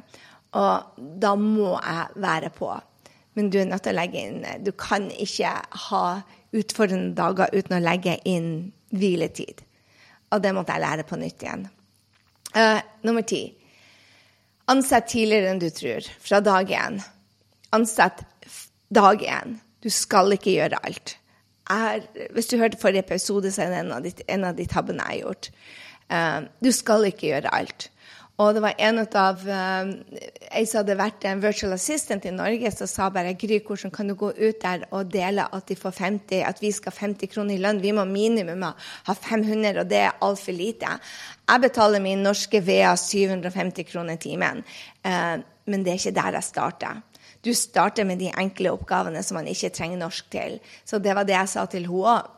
[0.60, 2.70] Og da må jeg være på.
[3.38, 5.52] Men du er nødt til å legge inn Du kan ikke
[5.86, 6.04] ha
[6.50, 9.62] utfordrende dager uten å legge inn hviletid.
[10.34, 11.68] Og det måtte jeg lære på nytt igjen.
[12.50, 13.42] Uh, nummer ti.
[14.70, 16.06] Ansett tidligere enn du tror.
[16.22, 17.00] Fra dag én.
[17.74, 18.24] Ansett
[18.88, 19.58] dag én.
[19.82, 21.16] Du skal ikke gjøre alt.
[21.70, 22.02] Er,
[22.34, 25.06] hvis du hørte forrige episode, så er det en av de, en av de tabbene
[25.06, 25.50] jeg har gjort.
[26.10, 27.90] Uh, du skal ikke gjøre alt.
[28.40, 29.90] Og det var en av um,
[30.50, 34.08] Ei som hadde vært en virtual assistant i Norge, som sa bare Gry, hvordan kan
[34.08, 37.32] du gå ut der og dele at, de får 50, at vi skal ha 50
[37.34, 37.82] kroner i lønn?
[37.84, 40.96] Vi må minimum ha 500, og det er altfor lite.
[41.50, 44.64] Jeg betaler min norske VA 750 kroner timen,
[45.04, 45.36] uh,
[45.68, 47.06] men det er ikke der jeg starter.
[47.44, 50.58] Du starter med de enkle oppgavene som man ikke trenger norsk til.
[50.84, 52.36] Så det var det jeg sa til henne òg.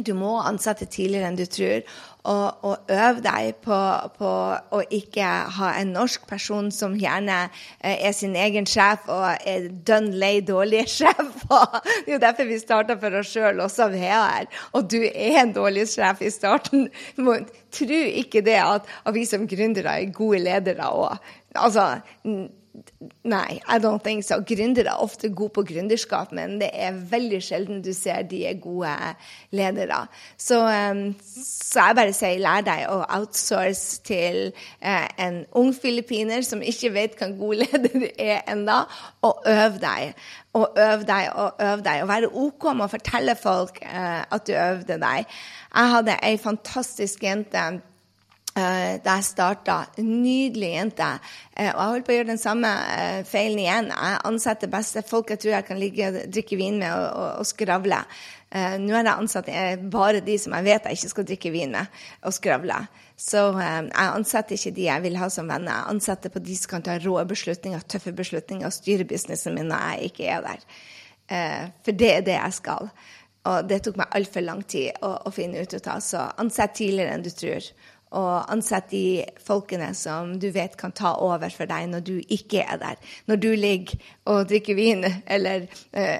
[0.00, 1.82] Du må ansette tidligere enn du tror,
[2.22, 3.78] og, og øve deg på,
[4.18, 4.30] på,
[4.76, 7.38] å ikke ha en norsk person som gjerne
[7.80, 11.42] eh, er sin egen sjef og er dønn lei dårlig sjef.
[11.50, 14.46] det er jo derfor vi starta for oss sjøl også VR.
[14.78, 16.88] Og du er en dårlig sjef i starten.
[17.72, 21.32] Tro ikke det at, at vi som gründere er gode ledere òg.
[21.58, 21.88] Altså,
[23.24, 24.38] Nei, I don't think so.
[24.40, 28.56] Gründere er ofte gode på gründerskap, men det er veldig sjelden du ser de er
[28.60, 28.92] gode
[29.52, 29.98] ledere.
[30.40, 34.40] Så, um, så jeg bare sier lær deg å outsource til
[34.80, 38.80] uh, en ung filippiner som ikke vet hva en god leder er ennå,
[39.28, 40.16] og øv deg.
[40.56, 42.02] Og øv deg og øv deg.
[42.02, 45.38] Og være OK med å fortelle folk uh, at du øvde deg.
[45.72, 47.68] Jeg hadde ei fantastisk jente
[48.54, 49.78] da jeg starta.
[49.96, 51.08] Nydelig jente.
[51.56, 53.90] Uh, og jeg holdt på å gjøre den samme uh, feilen igjen.
[53.94, 57.48] Jeg ansetter beste folk jeg tror jeg kan ligge drikke vin med og, og, og
[57.48, 58.04] skravle.
[58.52, 59.46] Nå har jeg ansatt
[59.88, 62.82] bare de som jeg vet jeg ikke skal drikke vin med og skravle.
[63.16, 65.72] Så jeg ansetter ikke de jeg vil ha som venner.
[65.72, 69.72] Jeg ansetter på de som kan ta rå beslutninger, tøffe beslutninger og styre businessen min
[69.72, 70.68] når jeg ikke er der.
[71.80, 72.92] for det er det jeg skal.
[73.48, 76.04] Og det tok meg altfor lang tid å, å finne ut av.
[76.04, 77.72] Så ansett tidligere enn du tror
[78.12, 82.64] og ansett de folkene som du vet kan ta over for deg når du ikke
[82.64, 82.98] er der.
[83.30, 86.18] Når du ligger og drikker vin eller, eh,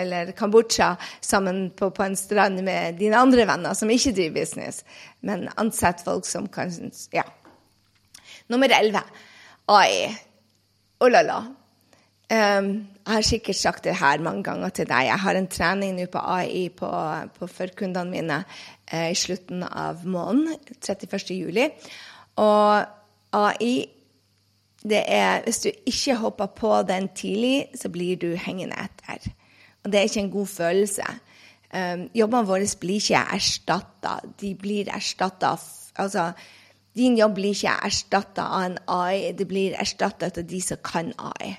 [0.00, 4.82] eller Kambodsja sammen på, på, en strand med dine andre venner som ikke driver business.
[5.20, 6.74] Men ansett folk som kan
[7.12, 7.24] Ja.
[8.48, 9.02] Nummer elleve.
[9.68, 10.16] AI.
[11.00, 11.38] Oh la la.
[12.28, 15.06] Um, jeg har sikkert sagt det her mange ganger til deg.
[15.08, 16.88] Jeg har en trening nå på AI på,
[17.38, 18.42] på førkundene mine
[18.92, 21.30] i slutten av måneden, 31.
[21.36, 21.68] juli.
[22.36, 22.84] Og
[23.32, 23.88] AI
[24.82, 29.30] det er, Hvis du ikke hopper på den tidlig, så blir du hengende etter.
[29.84, 31.02] Og det er ikke en god følelse.
[31.74, 34.18] Um, jobbene våre blir ikke erstatta.
[34.40, 35.56] De blir erstatta
[35.98, 36.32] Altså,
[36.96, 41.12] din jobb blir ikke erstatta av en AI, det blir erstatta av de som kan
[41.18, 41.56] AI.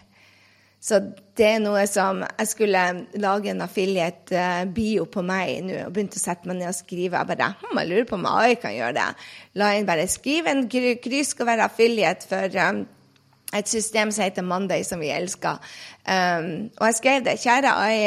[0.79, 0.99] Så
[1.35, 2.83] det er noe som Jeg skulle
[3.19, 7.19] lage en affiliate-bio på meg nå og begynte å sette meg ned og skrive.
[7.19, 9.09] Jeg bare hm, jeg lurer på om AI kan gjøre det.
[9.59, 12.85] La inn bare skrive en kryss og være affiliate for um,
[13.55, 15.59] et system som heter Monday, som vi elsker.
[16.05, 17.39] Um, og jeg skrev det.
[17.43, 17.99] Kjære AI,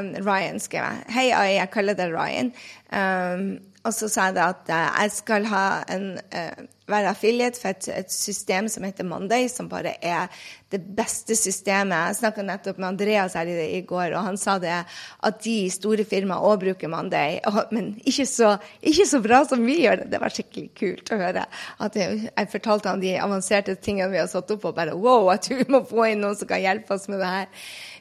[0.00, 1.06] um, Ryan, skrev jeg.
[1.16, 2.52] Hei, AI, jeg kaller deg Ryan.
[2.88, 3.48] Um,
[3.84, 7.88] og så sa jeg at uh, jeg skal ha en uh, være affiliate for et,
[7.88, 10.28] et, system som heter Monday, som bare er
[10.72, 12.10] det beste systemet.
[12.10, 15.56] Jeg snakka nettopp med Andreas her i, i, går, og han sa det at de
[15.72, 17.38] store firmaer òg bruker Monday.
[17.48, 20.10] Og, men ikke så, ikke så, bra som vi gjør det.
[20.12, 21.46] Det var skikkelig kult å høre.
[21.84, 25.30] At jeg, jeg fortalte han de avanserte tingene vi har satt opp, og bare wow,
[25.32, 27.52] jeg tror vi må få inn noen som kan hjelpe oss med det her.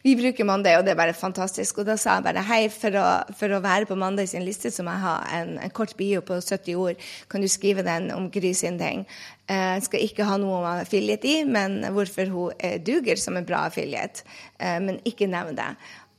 [0.04, 1.78] Vi bruker Monday, og det er bare fantastisk.
[1.80, 3.06] Og da sa jeg bare hei, for å,
[3.40, 6.20] for å være på Monday sin liste, så må jeg ha en, en, kort bio
[6.28, 7.06] på 70 ord.
[7.32, 9.04] Kan du skrive den om Gry sin ting?
[9.50, 13.48] Jeg eh, skal ikke ha noe om affiliate i, men hvorfor hun duger som en
[13.48, 14.24] bra affiliate.
[14.58, 15.74] Uh, men ikke nevn det.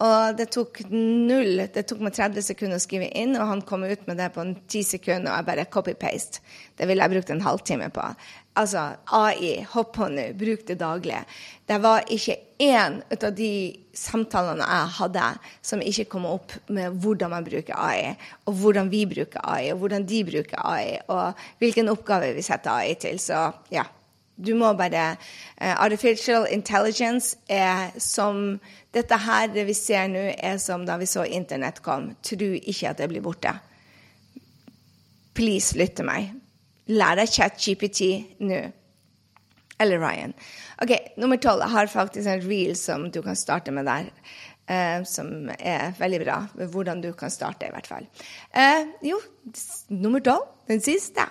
[0.05, 1.63] Og det tok null.
[1.73, 4.45] Det tok meg 30 sekunder å skrive inn, og han kom ut med det på
[4.45, 6.43] 10 sekunder, og jeg bare copy-paste.
[6.75, 8.09] Det ville jeg brukt en halvtime på.
[8.55, 11.25] Altså, AI, hopp på nå, bruk det daglig.
[11.67, 13.55] Det var ikke én av de
[13.99, 15.25] samtalene jeg hadde,
[15.59, 18.13] som ikke kom opp med hvordan man bruker AI,
[18.47, 22.77] og hvordan vi bruker AI, og hvordan de bruker AI, og hvilken oppgave vi setter
[22.77, 23.19] AI til.
[23.19, 23.89] Så ja.
[24.35, 28.59] Du må bare uh, Artificial intelligence er som
[28.95, 32.13] Dette her, det vi ser nå, er som da vi så Internett kom.
[32.23, 33.51] Tro ikke at det blir borte.
[35.35, 36.44] Please, lytt til meg.
[36.93, 38.09] Lær deg ChatGPT
[38.45, 38.65] nå.
[39.83, 40.35] Eller Ryan.
[40.85, 41.65] OK, nummer tolv.
[41.65, 44.11] Jeg har faktisk en reel som du kan starte med der.
[44.71, 46.37] Eh, som er veldig bra.
[46.73, 48.07] Hvordan du kan starte, i hvert fall.
[48.55, 49.19] Eh, jo,
[49.91, 50.47] nummer tolv.
[50.71, 51.27] Den siste.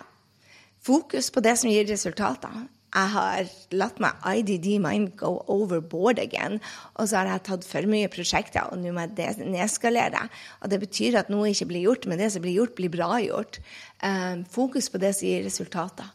[0.83, 6.59] Fokus på det som gir resultater jeg har latt meg IDD mind go overboard again.
[6.93, 10.27] Og så har jeg tatt for mye prosjekter, og nå må jeg nedskalere.
[10.61, 13.15] Og det betyr at noe ikke blir gjort, men det som blir gjort, blir bra
[13.23, 13.61] gjort.
[14.03, 16.11] Um, fokus på det som gir resultater.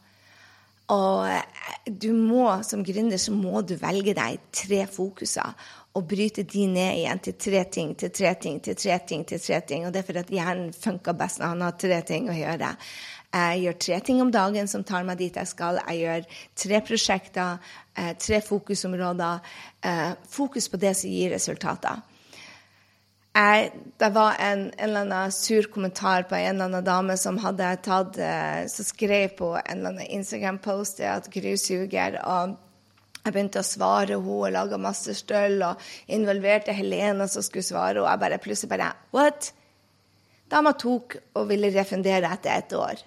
[0.89, 1.43] Og eh,
[1.85, 5.53] du må, som gründer, så må du velge deg tre fokuser
[5.99, 9.25] og bryte de ned igjen til tre ting, til tre ting, til tre ting.
[9.27, 9.87] til tre ting.
[9.87, 12.71] Og det er fordi at hjernen funker best når han har tre ting å gjøre.
[13.29, 15.83] Jeg gjør tre ting om dagen som tar meg dit jeg skal.
[15.91, 17.59] Jeg gjør tre prosjekter,
[17.95, 19.41] eh, tre fokusområder.
[19.85, 22.01] Eh, fokus på det som gir resultater.
[23.37, 27.37] Jeg, det var en, en, eller annen sur kommentar på en eller annen dame som
[27.39, 32.19] hadde tatt, eh, som skrev på en eller annen Instagram-post at Gry suger.
[32.25, 32.57] og
[33.25, 38.01] jeg begynte å svare henne og laga masse støll og involverte Helena som skulle svare.
[38.01, 39.53] Og jeg bare plutselig bare What?
[40.49, 43.05] Dama tok og ville refundere etter et år.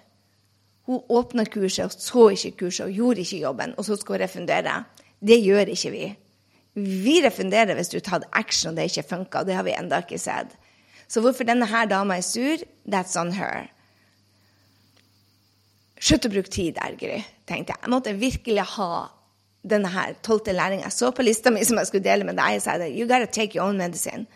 [0.88, 4.82] Hun åpna kurset så ikke kurset og gjorde ikke jobben, og så skal hun refundere.
[5.22, 6.08] Det gjør ikke vi.
[6.74, 10.02] Vi refunderer hvis du har action og det ikke funka, og det har vi ennå
[10.02, 10.56] ikke sett.
[11.08, 13.68] Så hvorfor denne her dama er sur, that's on her.
[16.02, 17.82] Slutt å bruke tid der, Gry, tenkte jeg.
[17.84, 18.92] Jeg måtte virkelig ha
[19.62, 20.88] denne her tolvte læringa.
[20.88, 23.28] Jeg så på lista mi som jeg skulle dele med deg, og sa you gotta
[23.30, 24.26] take your own medicine.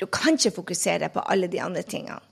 [0.00, 2.22] Du kan ikke fokusere på alle de andre tingene.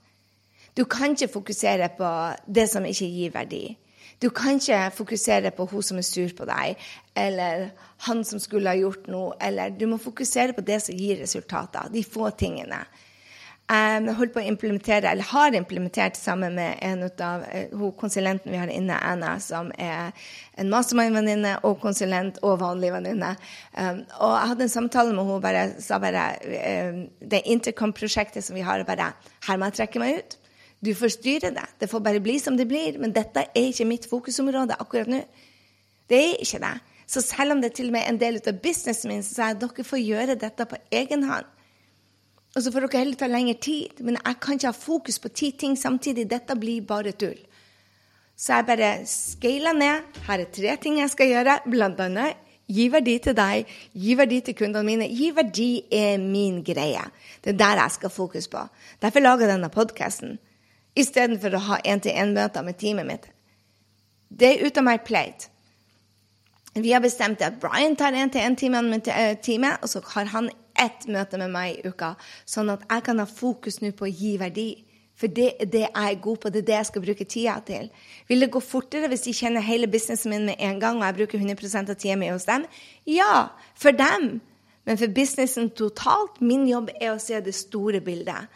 [0.79, 2.09] Du kan ikke fokusere på
[2.47, 3.63] det som ikke gir verdi.
[4.21, 6.79] Du kan ikke fokusere på hun som er sur på deg,
[7.15, 7.69] eller
[8.07, 11.91] han som skulle ha gjort noe, eller Du må fokusere på det som gir resultater,
[11.91, 12.79] de få tingene.
[13.69, 18.57] Jeg holdt på å implementere, eller har implementert sammen med en av uh, konsulenten vi
[18.57, 20.09] har inne, Anna, som er
[20.57, 23.35] en mastermind-venninne og konsulent og vanlig venninne.
[23.75, 26.25] Og jeg hadde en samtale med henne bare sa bare
[27.21, 29.13] Det intercom-prosjektet som vi har, bare
[29.45, 30.38] Her må jeg trekke meg ut.
[30.85, 31.65] Du får styre det.
[31.79, 32.99] Det får bare bli som det blir.
[32.99, 35.21] Men dette er ikke mitt fokusområde akkurat nå.
[36.09, 36.75] Det er ikke det.
[37.09, 39.47] Så selv om det er til og med en del av businessen min, så sier
[39.49, 41.47] jeg at dere får gjøre dette på egen hånd.
[42.55, 44.01] Og så får dere heller ta lengre tid.
[44.05, 46.29] Men jeg kan ikke ha fokus på ti ting samtidig.
[46.29, 47.39] Dette blir bare tull.
[48.39, 50.05] Så jeg bare scaler ned.
[50.27, 51.59] Her er tre ting jeg skal gjøre.
[51.67, 55.07] Blant annet gi verdi til deg, gi verdi til kundene mine.
[55.09, 57.01] Gi verdi er min greie.
[57.43, 58.61] Det er der jeg skal fokus på.
[59.01, 60.37] Derfor lager jeg denne podkasten.
[60.97, 63.29] Istedenfor å ha én-til-én-møter med teamet mitt.
[64.29, 65.49] Det er ut av my plate.
[66.73, 69.09] Vi har bestemt at Brian tar én-til-én-time med
[69.43, 72.13] teamet, og så har han ett møte med meg i uka,
[72.47, 74.69] sånn at jeg kan ha fokus nå på å gi verdi.
[75.19, 77.57] For det er det jeg er god på, det er det jeg skal bruke tida
[77.67, 77.89] til.
[78.29, 81.17] Vil det gå fortere hvis de kjenner hele businessen min med en gang, og jeg
[81.17, 82.63] bruker 100% av tida mi hos dem?
[83.09, 84.37] Ja, for dem.
[84.87, 88.49] Men for businessen totalt, min jobb er å se det store bildet.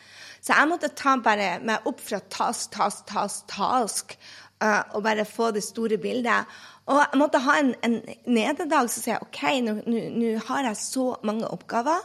[0.44, 4.16] Så jeg måtte ta bare meg opp fra task, task, task, task,
[4.64, 6.50] uh, og bare få det store bildet.
[6.92, 11.48] Og jeg måtte ha en, en nederdag som sier OK, nå har jeg så mange
[11.48, 12.02] oppgaver.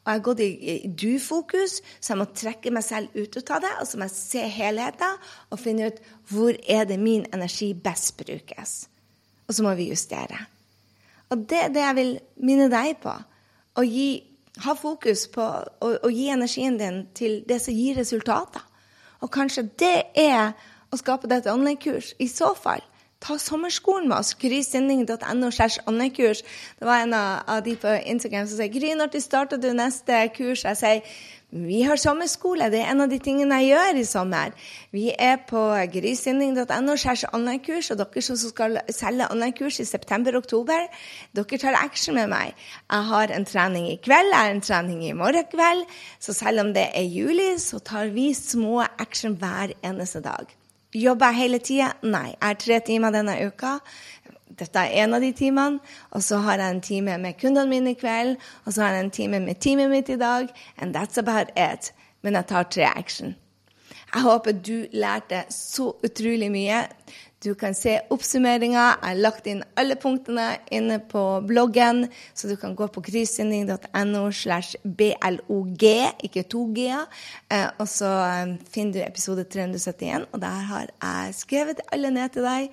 [0.00, 3.64] Og jeg har gått i, i du-fokus, så jeg må trekke meg selv ut av
[3.64, 3.72] det.
[3.82, 5.98] Og så må jeg se helheten og finne ut
[6.30, 8.76] hvor er det min energi best brukes.
[9.48, 10.38] Og så må vi justere.
[11.30, 12.14] Og det er det jeg vil
[12.46, 13.12] minne deg på.
[13.78, 14.10] Å gi,
[14.64, 18.64] ha fokus på å, å gi energien din til det som gir resultater.
[19.20, 20.54] Og kanskje det er
[20.90, 22.14] å skape dette online-kurs.
[22.18, 22.82] I så fall
[23.20, 24.34] Ta sommerskolen med oss.
[24.34, 25.50] Grysynding.no
[26.16, 26.42] kurs.
[26.78, 30.64] Det var en av de på Instagram som sier Gry, når starter du neste kurs?
[30.64, 31.02] Jeg sier
[31.50, 32.68] vi har sommerskole.
[32.70, 34.52] Det er en av de tingene jeg gjør i sommer.
[34.94, 35.62] Vi er på
[35.92, 36.94] grysynding.no
[37.34, 40.86] online-kurs, og dere som skal selge online-kurs i september-oktober,
[41.34, 42.54] dere tar action med meg.
[42.86, 45.84] Jeg har en trening i kveld, jeg har en trening i morgen kveld.
[46.20, 50.59] Så selv om det er juli, så tar vi små action hver eneste dag.
[50.94, 51.92] Jobber jeg hele tida?
[52.02, 52.32] Nei.
[52.34, 53.76] Jeg har tre timer denne uka.
[54.58, 55.78] Dette er en av de timene.
[56.10, 58.40] Og så har jeg en time med kundene mine i kveld.
[58.64, 60.50] Og så har jeg en time med teamet mitt i dag.
[60.78, 61.92] And that's about it.
[62.22, 63.36] Men jeg tar tre action.
[64.14, 66.82] Jeg håper du lærte så utrolig mye.
[67.40, 68.82] Du kan se oppsummeringa.
[69.00, 72.02] Jeg har lagt inn alle punktene inne på bloggen,
[72.36, 75.86] så du kan gå på kryssending.no slash blog,
[76.20, 77.08] ikke to g-er.
[77.48, 82.36] Eh, og så eh, finner du episode 371, og der har jeg skrevet alle ned
[82.36, 82.68] til deg.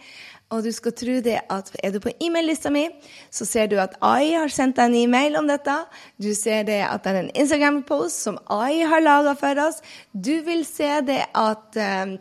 [0.51, 2.86] Og du skal tro det at er du på e-mail-lista mi,
[3.32, 5.80] så ser du at AI har sendt deg en e-mail om dette.
[6.20, 9.80] Du ser det at det er en Instagram-post som AI har laga for oss.
[10.11, 12.15] Du vil se det at uh,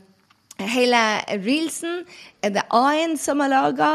[0.56, 2.04] Hele reelsen
[2.42, 3.90] er det A-en som har laga.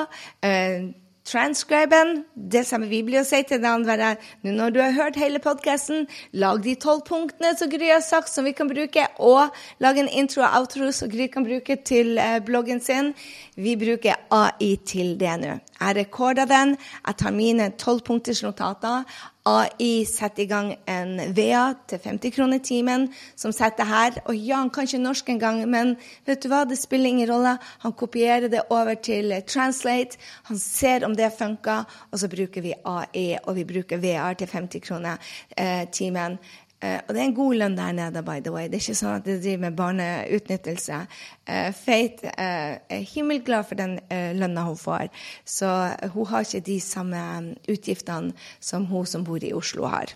[0.45, 0.91] Eh,
[1.25, 5.39] transcriben, det samme vi blir å si til den andre Når du har hørt hele
[5.39, 9.97] podkasten, lag de tolv punktene som Gry har sagt, som vi kan bruke, og lag
[9.97, 13.13] en intro og outro som Gry kan bruke til uh, bloggen sin.
[13.55, 15.59] Vi bruker AI til det nå.
[15.81, 16.75] Jeg rekorder den.
[17.07, 19.05] Jeg tar mine tolvpunkters notater.
[19.45, 24.19] AI setter i gang en VA til 50 kroner timen, som setter her.
[24.25, 25.95] Og ja, han kan ikke norsk engang, men
[26.29, 27.55] vet du hva, det spiller ingen rolle.
[27.81, 30.21] Han kopierer det over til Translate.
[30.51, 34.51] Han ser om det funker, og så bruker vi AI, og vi bruker VR til
[34.51, 36.37] 50 kroner eh, timen.
[36.81, 38.69] Uh, og det er en god lønn der nede, by the way.
[38.69, 41.03] Det er ikke sånn at de driver med barneutnyttelse.
[41.45, 43.99] Uh, Faith uh, er himmelglad for den
[44.37, 45.11] lønna hun får,
[45.45, 45.69] så
[46.15, 47.21] hun har ikke de samme
[47.69, 50.15] utgiftene som hun som bor i Oslo, har.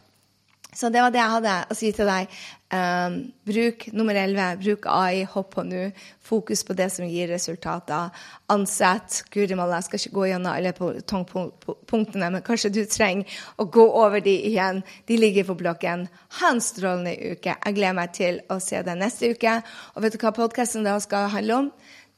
[0.76, 2.34] Så det var det jeg hadde å si til deg.
[2.76, 3.13] Um,
[3.47, 5.86] bruk nummer 11, bruk AI, hopp på nå.
[6.26, 8.09] Fokus på det som gir resultater.
[8.51, 9.21] Ansett.
[9.32, 13.86] Guri malla, jeg skal ikke gå gjennom alle punktene, men kanskje du trenger å gå
[13.86, 14.84] over de igjen.
[15.07, 16.07] De ligger på blokken.
[16.41, 17.55] Ha en strålende uke.
[17.55, 19.59] Jeg gleder meg til å se deg neste uke.
[19.95, 21.71] Og vet du hva podkasten da skal handle om?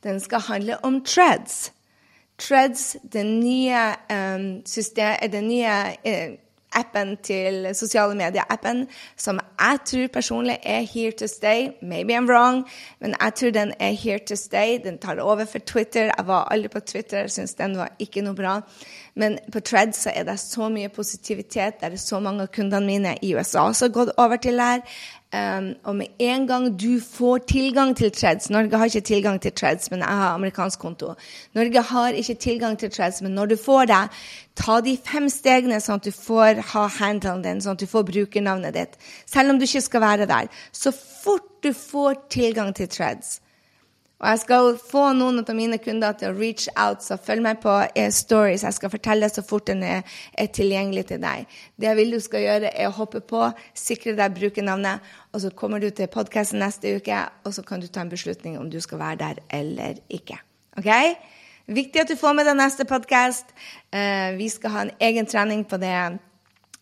[0.05, 1.67] Den skal handle om treads.
[2.37, 6.35] Treads, det nye um, systemet, det nye uh,
[6.77, 8.85] appen til sosiale medier-appen,
[9.17, 11.71] som jeg tror personlig er here to stay.
[11.81, 12.63] Maybe I'm wrong,
[13.01, 14.77] men jeg tror den er here to stay.
[14.83, 16.11] Den tar over for Twitter.
[16.17, 18.59] Jeg var aldri på Twitter, syns den var ikke noe bra.
[19.17, 21.79] Men på Tred så er det så mye positivitet.
[21.81, 24.83] Det er så mange av kundene mine i USA som har gått over til her.
[25.33, 29.51] Um, og med en gang du får tilgang til Treds Norge har ikke tilgang til
[29.51, 31.09] Treds, men jeg har amerikansk konto.
[31.53, 33.97] Norge har ikke tilgang til Treds, men når du får det,
[34.55, 38.07] ta de fem stegene sånn at du får ha handelen din, sånn at du får
[38.07, 38.95] brukernavnet ditt.
[39.27, 40.47] Selv om du ikke skal være der.
[40.71, 43.41] Så fort du får tilgang til Threads,
[44.17, 47.59] og jeg skal få noen av mine kunder til å reach out, så følg meg
[47.61, 47.73] på
[48.15, 48.63] stories.
[48.65, 50.01] Jeg skal fortelle så fort den er,
[50.33, 51.45] er, tilgjengelig til deg.
[51.77, 53.43] Det jeg vil du skal gjøre, er å hoppe på,
[53.77, 57.89] sikre deg brukernavnet, og så kommer du til podkasten neste uke, og så kan du
[57.91, 60.39] ta en beslutning om du skal være der eller ikke.
[60.81, 60.89] Ok?
[61.67, 63.53] Viktig at du får med deg neste podkast.
[63.93, 65.93] Uh, vi skal ha en egen trening på det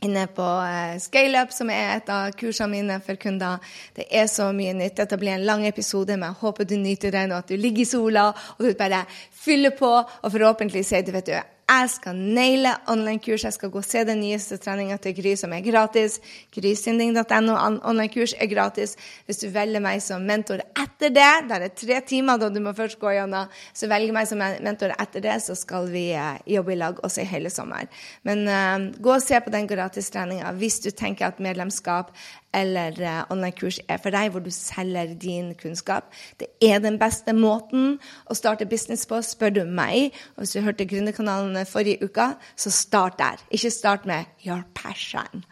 [0.06, 3.64] inne på uh, ScaleUp, som er et av kursene mine for kunder.
[3.98, 4.98] Det er så mye nytt.
[5.02, 7.86] Dette blir en lang episode, men jeg håper du nyter den, og at du ligger
[7.86, 9.04] i sola og du bare
[9.46, 13.44] fyller på, og forhåpentlig sier du vet du, jeg skal naile online-kurs.
[13.48, 16.20] Jeg skal gå og se den nyeste treninga til Gry, som er gratis.
[16.54, 18.94] Grysynding.no online-kurs er gratis.
[19.26, 22.76] Hvis du velger meg som mentor etter det, det er tre timer da du må
[22.78, 26.76] først gå gjennom, så velger meg som mentor etter det, så skal vi uh, jobbe
[26.76, 27.90] i lag også i hele sommer.
[28.30, 32.14] Men uh, gå og se på den gratistreninga hvis du tenker at medlemskap
[32.56, 36.12] eller uh, online-kurs er for deg, hvor du selger din kunnskap.
[36.40, 40.16] Det er den beste måten å starte business på, spør du meg.
[40.36, 43.44] Og hvis du hørte Gründerkanalen forrige uke, så start der.
[43.52, 45.44] Ikke start med 'your passion'.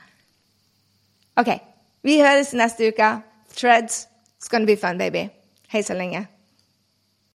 [1.36, 1.50] OK.
[2.04, 3.22] Vi høres neste uke.
[3.56, 4.08] Threads.
[4.40, 5.30] It's gonna be fun, baby.
[5.70, 6.28] Hei så lenge.